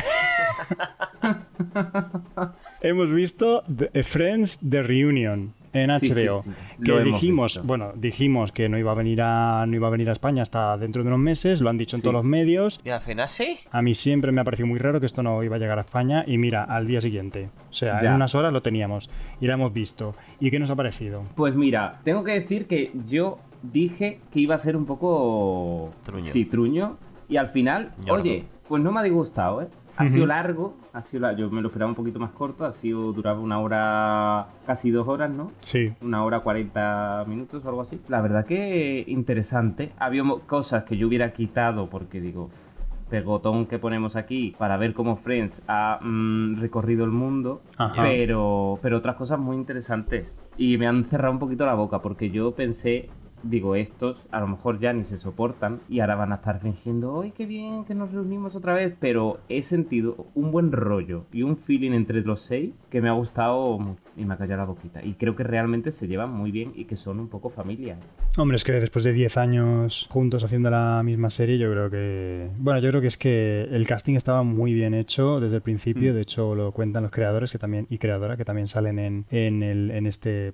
[2.81, 6.41] Hemos visto The- Friends The Reunion en Sí, sí, HBO.
[6.43, 6.49] sí,
[6.85, 7.67] Que dijimos, visto.
[7.67, 10.77] bueno, dijimos que no iba a venir a no iba a venir a España hasta
[10.77, 12.79] dentro de unos meses, lo han dicho en todos los medios.
[12.85, 13.59] Y al final sí.
[13.71, 15.81] A mí siempre me ha parecido muy raro que esto no iba a llegar a
[15.81, 17.49] España y mira, al día siguiente.
[17.69, 19.09] O sea, en unas horas lo teníamos
[19.41, 20.15] y lo hemos visto.
[20.39, 21.23] ¿Y qué nos ha parecido?
[21.35, 25.91] Pues mira, tengo que decir que yo dije que iba a ser un poco.
[26.03, 26.31] Truño.
[26.31, 26.97] Sí, truño.
[27.29, 29.67] Y al final, oye, pues no me ha disgustado, ¿eh?
[29.97, 32.71] Ha sido largo, ha sido la- yo me lo esperaba un poquito más corto, ha
[32.71, 35.51] sido, duraba una hora, casi dos horas, ¿no?
[35.59, 35.93] Sí.
[36.01, 37.99] Una hora 40 minutos o algo así.
[38.07, 39.91] La verdad que interesante.
[39.99, 42.49] Había cosas que yo hubiera quitado porque digo,
[43.09, 47.61] pegotón que ponemos aquí para ver cómo Friends ha mm, recorrido el mundo.
[47.77, 48.01] Ajá.
[48.03, 50.25] Pero, pero otras cosas muy interesantes.
[50.57, 53.09] Y me han cerrado un poquito la boca porque yo pensé,
[53.43, 57.21] digo, estos a lo mejor ya ni se soportan y ahora van a estar fingiendo,
[57.21, 58.95] ¡ay, qué bien que nos reunimos otra vez!
[58.99, 63.13] Pero he sentido un buen rollo y un feeling entre los seis que me ha
[63.13, 65.03] gustado mu- y me ha callado la boquita.
[65.03, 67.97] Y creo que realmente se llevan muy bien y que son un poco familia.
[68.37, 72.49] Hombre, es que después de 10 años juntos haciendo la misma serie, yo creo que...
[72.57, 76.11] Bueno, yo creo que es que el casting estaba muy bien hecho desde el principio.
[76.11, 76.15] Mm.
[76.15, 79.63] De hecho, lo cuentan los creadores que también y creadora que también salen en, en,
[79.63, 80.53] el, en este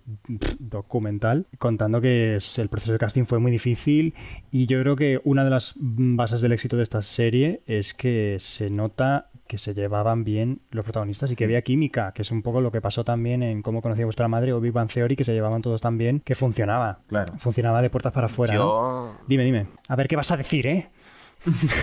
[0.59, 4.13] documental, contando que es- el proceso de casting fue muy difícil.
[4.51, 8.37] Y yo creo que una de las bases del éxito de esta serie es que
[8.39, 12.41] se nota que se llevaban bien los protagonistas y que había química, que es un
[12.41, 15.23] poco lo que pasó también en Cómo conocía vuestra madre o Big Bang Theory, que
[15.23, 16.99] se llevaban todos tan bien que funcionaba.
[17.07, 17.33] Claro.
[17.37, 18.53] Funcionaba de puertas para afuera.
[18.53, 18.59] ¿no?
[18.59, 19.15] Yo.
[19.27, 19.67] Dime, dime.
[19.89, 20.89] A ver qué vas a decir, ¿eh?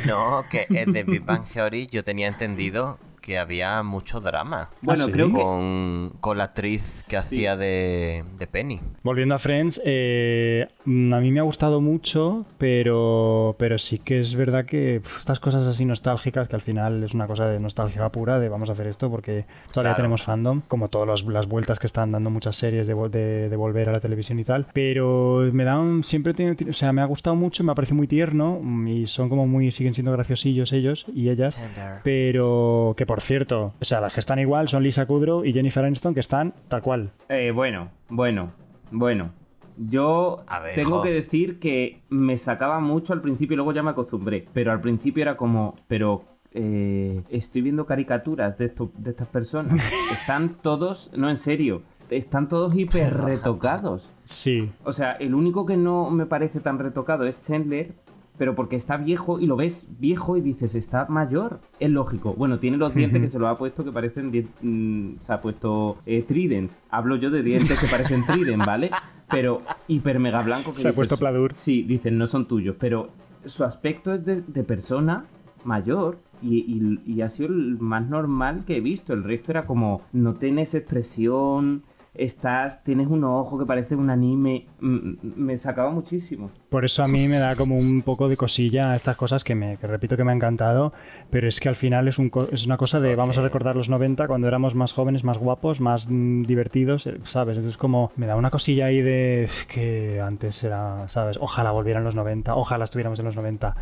[0.07, 4.69] No, que en The Big Bang Theory yo tenía entendido que había mucho drama.
[4.83, 5.13] Bueno, ¿sí?
[5.13, 5.33] creo que...
[5.41, 8.81] Con, con la actriz que hacía de, de Penny.
[9.03, 10.89] Volviendo a Friends, eh, a
[11.21, 15.87] mí me ha gustado mucho, pero, pero sí que es verdad que estas cosas así
[15.87, 19.11] nostálgicas, que al final es una cosa de nostalgia pura, de vamos a hacer esto
[19.11, 19.97] porque todavía Claro.
[19.97, 23.89] tenemos fandom, como todas las vueltas que están dando muchas series de, de, de volver
[23.89, 27.37] a la televisión y tal, pero me dan, siempre tiene, o sea, me ha gustado
[27.37, 31.59] mucho, me parece muy tierno y son como muy, siguen siendo graciosillos ellos y ellas.
[32.03, 35.85] Pero que por cierto, o sea, las que están igual son Lisa Kudrow y Jennifer
[35.85, 37.11] Aniston, que están tal cual.
[37.29, 38.53] Eh, bueno, bueno,
[38.91, 39.33] bueno.
[39.77, 41.03] Yo ver, tengo jo.
[41.03, 44.47] que decir que me sacaba mucho al principio y luego ya me acostumbré.
[44.53, 49.81] Pero al principio era como, pero eh, estoy viendo caricaturas de, esto, de estas personas.
[50.13, 54.09] Están todos, no en serio, están todos hiper retocados.
[54.23, 57.93] Sí, O sea, el único que no me parece tan retocado es Chandler,
[58.37, 61.61] pero porque está viejo y lo ves viejo y dices, está mayor.
[61.79, 62.35] Es lógico.
[62.35, 64.33] Bueno, tiene los dientes que se lo ha puesto que parecen.
[64.61, 66.71] mm, se ha puesto eh, Trident.
[66.91, 68.91] Hablo yo de dientes que parecen Trident, ¿vale?
[69.31, 70.71] Pero hiper mega blanco.
[70.73, 71.55] que Se ha puesto Pladur.
[71.55, 72.77] Sí, dicen, no son tuyos.
[72.79, 73.11] Pero
[73.45, 75.25] su aspecto es de, de persona
[75.65, 76.19] mayor.
[76.43, 79.13] Y, y- y ha sido el más normal que he visto.
[79.15, 81.83] El resto era como, no tienes expresión.
[82.15, 86.51] Estás, tienes unos ojos que parece un anime, me sacaba muchísimo.
[86.69, 89.77] Por eso a mí me da como un poco de cosilla estas cosas que me
[89.77, 90.93] que repito que me ha encantado,
[91.31, 93.89] pero es que al final es, un es una cosa de vamos a recordar los
[93.89, 97.57] 90 cuando éramos más jóvenes, más guapos, más mm, divertidos, eh, ¿sabes?
[97.57, 101.39] Entonces como me da una cosilla ahí de "Es que antes era, ¿sabes?
[101.41, 103.75] Ojalá volvieran los 90, ojalá estuviéramos en los 90.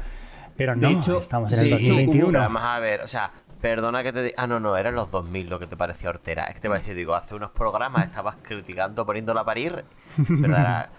[0.54, 2.26] Pero no, hecho- estamos en el hecho, 2021.
[2.28, 3.30] Pero vamos a ver, o sea,
[3.62, 4.34] perdona que te diga.
[4.36, 6.44] Ah, no, no, eran los 2000 lo que te parecía hortera.
[6.44, 9.84] Es que te digo, hace unos programas estabas criticando poniéndola a parir.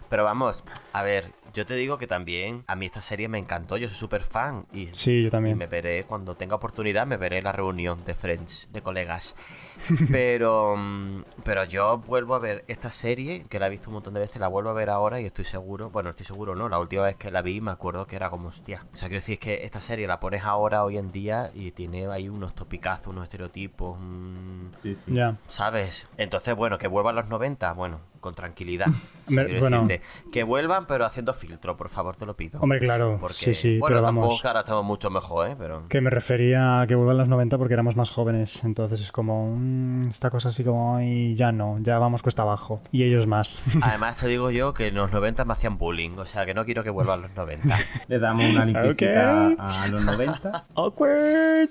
[0.10, 3.78] Pero vamos, a ver, yo te digo que también a mí esta serie me encantó,
[3.78, 4.66] yo soy súper fan.
[4.74, 5.58] Y, Sí, yo y también.
[5.58, 9.36] me veré, cuando tenga oportunidad, me veré la reunión de Friends, de colegas.
[10.12, 14.14] Pero, mm, pero yo vuelvo a ver esta serie, que la he visto un montón
[14.14, 16.80] de veces, la vuelvo a ver ahora y estoy seguro, bueno, estoy seguro no, la
[16.80, 18.86] última vez que la vi me acuerdo que era como hostia.
[18.94, 22.08] O sea, quiero decir que esta serie la pones ahora, hoy en día, y tiene
[22.08, 25.14] ahí unos topicazos, unos estereotipos, un- Sí, sí.
[25.14, 25.38] Ya.
[25.48, 26.08] ¿sabes?
[26.18, 28.88] Entonces, bueno, que vuelvan los 90, bueno, con tranquilidad.
[29.28, 29.88] Hombre, quiero bueno.
[30.32, 32.60] que vuelvan, pero haciendo filtro, por favor, te lo pido.
[32.62, 33.18] Hombre, claro.
[33.22, 34.42] Porque, sí, sí, bueno, pero tampoco vamos.
[34.42, 35.56] que ahora estamos mucho mejor, ¿eh?
[35.58, 35.88] Pero...
[35.90, 38.64] Que me refería a que vuelvan los 90 porque éramos más jóvenes.
[38.64, 42.82] Entonces es como mm, esta cosa así como y ya no, ya vamos cuesta abajo.
[42.92, 43.62] Y ellos más.
[43.84, 46.66] Además te digo yo que en los 90 me hacían bullying, o sea que no
[46.66, 47.78] quiero que vuelvan los 90.
[48.08, 50.66] Le damos una limpieza a los 90.
[50.76, 51.70] Awkward.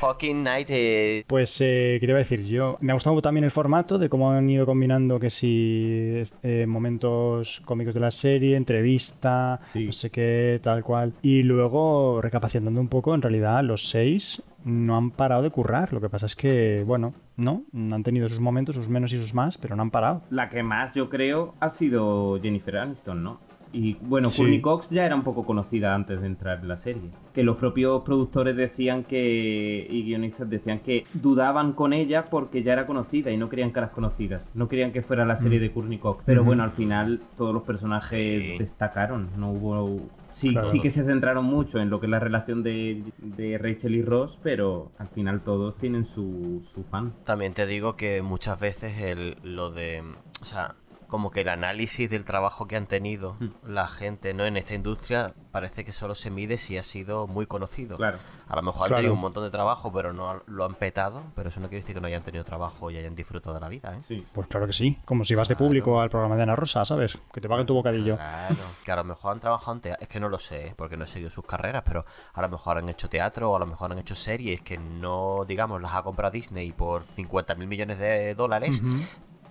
[0.00, 2.76] Fucking night eh, Pues, eh, ¿qué te iba a decir yo?
[2.80, 5.93] Me ha gustado también el formato de cómo han ido combinando que si
[6.42, 9.86] eh, momentos cómicos de la serie, entrevista, Sí.
[9.86, 11.12] no sé qué, tal cual.
[11.22, 15.92] Y luego, recapacitando un poco, en realidad los seis no han parado de currar.
[15.92, 19.34] Lo que pasa es que, bueno, no, han tenido sus momentos, sus menos y sus
[19.34, 20.22] más, pero no han parado.
[20.30, 23.40] La que más yo creo ha sido Jennifer Aniston, ¿no?
[23.74, 24.38] Y bueno, Sí.
[24.38, 27.10] Courtney Cox ya era un poco conocida antes de entrar en la serie.
[27.34, 29.86] Que los propios productores decían que.
[29.90, 33.90] y guionistas decían que dudaban con ella porque ya era conocida y no querían caras
[33.90, 34.48] conocidas.
[34.54, 36.22] No querían que fuera la serie de Courtney Cox.
[36.24, 38.58] Pero bueno, al final todos los personajes Sí.
[38.58, 39.30] destacaron.
[39.36, 40.00] No hubo.
[40.32, 40.68] Sí, Claro.
[40.68, 44.02] sí que se centraron mucho en lo que es la relación de, de Rachel y
[44.02, 47.12] Ross, pero al final todos tienen su, su fan.
[47.24, 50.02] También te digo que muchas veces el, lo de...
[50.42, 50.74] O sea,
[51.14, 55.32] como que el análisis del trabajo que han tenido la gente no en esta industria
[55.52, 57.96] parece que solo se mide si ha sido muy conocido.
[57.98, 58.18] Claro.
[58.48, 58.96] A lo mejor han Claro.
[58.96, 61.22] tenido un montón de trabajo, pero no lo han petado.
[61.36, 63.68] Pero eso no quiere decir que no hayan tenido trabajo y hayan disfrutado de la
[63.68, 64.00] vida, ¿eh?
[64.00, 64.26] Sí.
[64.32, 67.22] Pues claro que sí, como si vas de público al programa de Ana Rosa, ¿sabes?
[67.32, 68.16] Que te paguen tu bocadillo.
[68.16, 70.96] Claro, que a lo mejor han trabajado en teatro, es que no lo sé, porque
[70.96, 73.66] no he seguido sus carreras, pero a lo mejor han hecho teatro o a lo
[73.66, 78.00] mejor han hecho series que no, digamos, las ha comprado Disney por 50 mil millones
[78.00, 78.82] de dólares.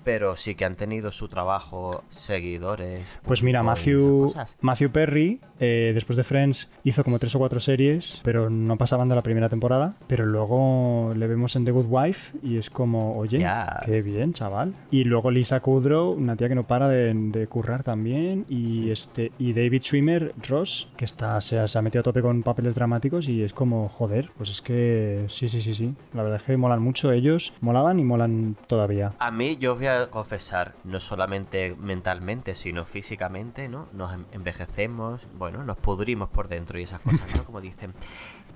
[0.03, 3.19] Pero sí que han tenido su trabajo, seguidores.
[3.23, 4.33] Pues mira, Matthew.
[4.61, 9.09] Matthew Perry, eh, después de Friends, hizo como tres o cuatro series, pero no pasaban
[9.09, 9.95] de la primera temporada.
[10.07, 13.85] Pero luego le vemos en The Good Wife y es como, oye, Yes.
[13.85, 14.73] qué bien, chaval.
[14.91, 18.45] Y luego Lisa Kudrow, una tía que no para de, de currar también.
[18.49, 22.21] Y este y David Schwimmer, Ross, que está, se, ha- se ha metido a tope
[22.21, 25.93] con papeles dramáticos y es como, joder, pues es que sí, sí, sí, sí.
[26.13, 29.13] La verdad es que molan mucho ellos, molaban y molan todavía.
[29.19, 33.87] A mí, yo voy a confesar, no solamente mentalmente, sino físicamente, ¿no?
[33.93, 37.43] Nos en- envejecemos, bueno, nos pudrimos por dentro y esas cosas, ¿no?
[37.45, 37.93] Como dicen.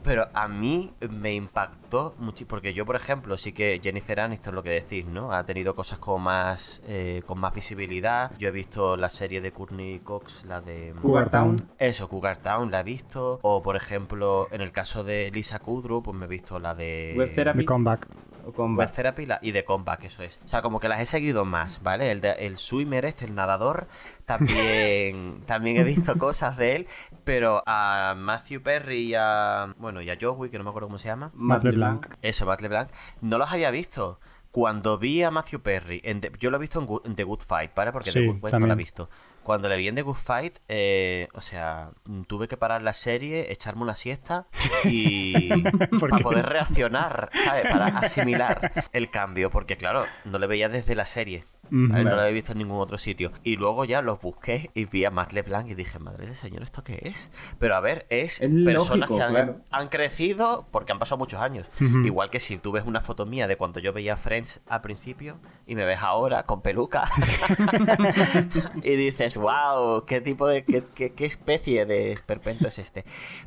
[0.03, 4.63] Pero a mí me impactó mucho, porque yo, por ejemplo, sí que Jennifer Aniston, lo
[4.63, 5.33] que decís, ¿no?
[5.33, 8.31] Ha tenido cosas como más, eh, con más visibilidad.
[8.37, 10.93] Yo he visto la serie de Courtney Cox, la de...
[11.01, 11.57] Cougar Town.
[11.77, 13.39] Eso, Cougar Town, la he visto.
[13.41, 17.13] O, por ejemplo, en el caso de Lisa Kudrow, pues me he visto la de...
[17.17, 17.59] Web Therapy.
[17.59, 18.07] The Comeback.
[18.47, 20.39] O con Web Therapy la- y de Comeback, eso es.
[20.45, 22.11] O sea, como que las he seguido más, ¿vale?
[22.11, 23.87] El, de- el swimmer este, el nadador,
[24.25, 26.87] también, también he visto cosas de él,
[27.23, 30.97] pero a Matthew Perry y a, bueno, y a Joey, que no me acuerdo cómo
[30.97, 32.07] se llama, Matt LeBlanc.
[32.21, 32.89] Eso, Matt LeBlanc,
[33.21, 34.19] no los había visto.
[34.51, 37.23] Cuando vi a Matthew Perry, en The- yo lo he visto en, Good- en The
[37.25, 37.91] Good Fight, ¿vale?
[37.91, 39.09] Porque Sí, The Good Fight no lo he visto.
[39.47, 41.91] Cuando le vi en The Good Fight, eh, o sea,
[42.27, 44.47] tuve que parar la serie, echarme una siesta
[44.83, 45.47] y
[46.01, 47.63] ¿Por para poder reaccionar, ¿sabes?
[47.63, 51.45] Para asimilar el cambio, porque claro, no le veía desde la serie.
[51.71, 53.31] No lo había visto en ningún otro sitio.
[53.43, 56.63] Y luego ya los busqué y vi a Matt LeBlanc y dije, madre del señor,
[56.63, 57.31] ¿esto qué es?
[57.59, 59.55] Pero a ver, es, Es personas lógico, que han, claro.
[59.71, 61.67] han crecido porque han pasado muchos años.
[62.05, 65.37] Igual que si tú ves una foto mía de cuando yo veía Friends al principio
[65.65, 67.09] y me ves ahora con peluca
[68.83, 73.05] y dices, wow, qué tipo de, qué, qué- qué especie de esperpento es este.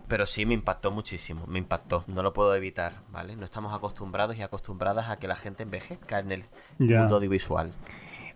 [0.08, 3.36] Pero sí me impactó muchísimo, me impactó, no lo puedo evitar, ¿vale?
[3.36, 6.44] No estamos acostumbrados y acostumbradas a que la gente envejezca en el
[7.00, 7.72] mundo audiovisual.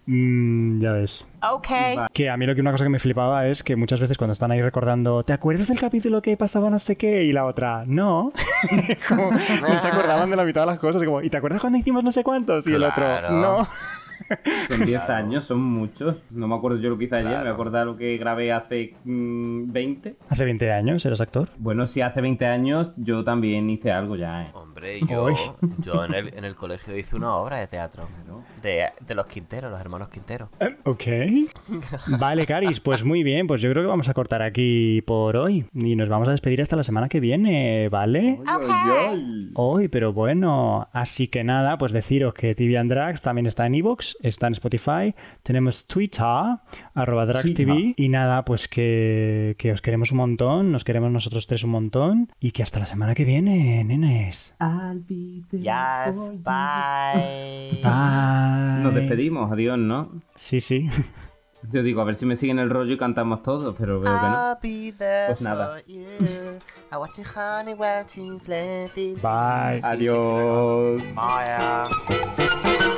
[0.07, 1.27] Mm, ya ves.
[1.51, 1.69] Ok.
[2.13, 4.33] Que a mí lo que una cosa que me flipaba es que muchas veces cuando
[4.33, 7.25] están ahí recordando, ¿te acuerdas del capítulo que pasaba no sé qué?
[7.25, 8.33] Y la otra, no.
[9.09, 11.03] como, no se acordaban de la mitad de las cosas.
[11.03, 12.67] Como, ¿y te acuerdas cuando hicimos no sé cuántos?
[12.67, 13.67] Y el otro, no.
[14.69, 15.15] Son 10 Claro.
[15.27, 16.17] años, son muchos.
[16.33, 17.55] No me acuerdo yo lo que hice ayer, me voy a Claro.
[17.55, 20.17] acordar lo que grabé hace mm, 20.
[20.29, 21.49] Hace 20 años eras actor.
[21.59, 24.51] Bueno, si hace 20 años yo también hice algo ya, ¿eh?
[24.55, 25.01] Hombre,
[25.81, 28.05] yo, en, el, en el colegio hice una obra de teatro.
[28.63, 30.49] De, de los Quinteros, los hermanos Quinteros.
[30.61, 31.05] Eh, Ok.
[32.19, 33.47] Vale, Caris, pues muy bien.
[33.47, 35.67] Pues yo creo que vamos a cortar aquí por hoy.
[35.75, 38.39] Y nos vamos a despedir hasta la semana que viene, ¿vale?
[38.41, 38.71] Ok.
[39.55, 40.89] Hoy, pero bueno.
[40.93, 44.53] Así que nada, pues deciros que TV and Drags también está en Evox, está en
[44.55, 45.15] Spotify.
[45.43, 46.25] Tenemos Twitter,
[46.95, 47.95] arroba DragsTV.
[47.97, 52.31] Y nada, pues que, que os queremos un montón, nos queremos nosotros tres un montón.
[52.41, 54.57] Y que hasta la semana que viene, nenes.
[54.61, 57.81] I'll be there Yes, bye.
[57.83, 58.83] Bye.
[58.83, 60.11] Nos despedimos, adiós, ¿no?
[60.35, 60.89] Sí, sí.
[61.73, 64.21] Yo digo, a ver si me siguen el rollo y cantamos todos, pero veo que
[64.21, 64.59] no.
[65.29, 65.79] Pues nada.
[69.23, 69.81] Bye.
[69.83, 71.03] Adiós.
[71.15, 72.91] Bye.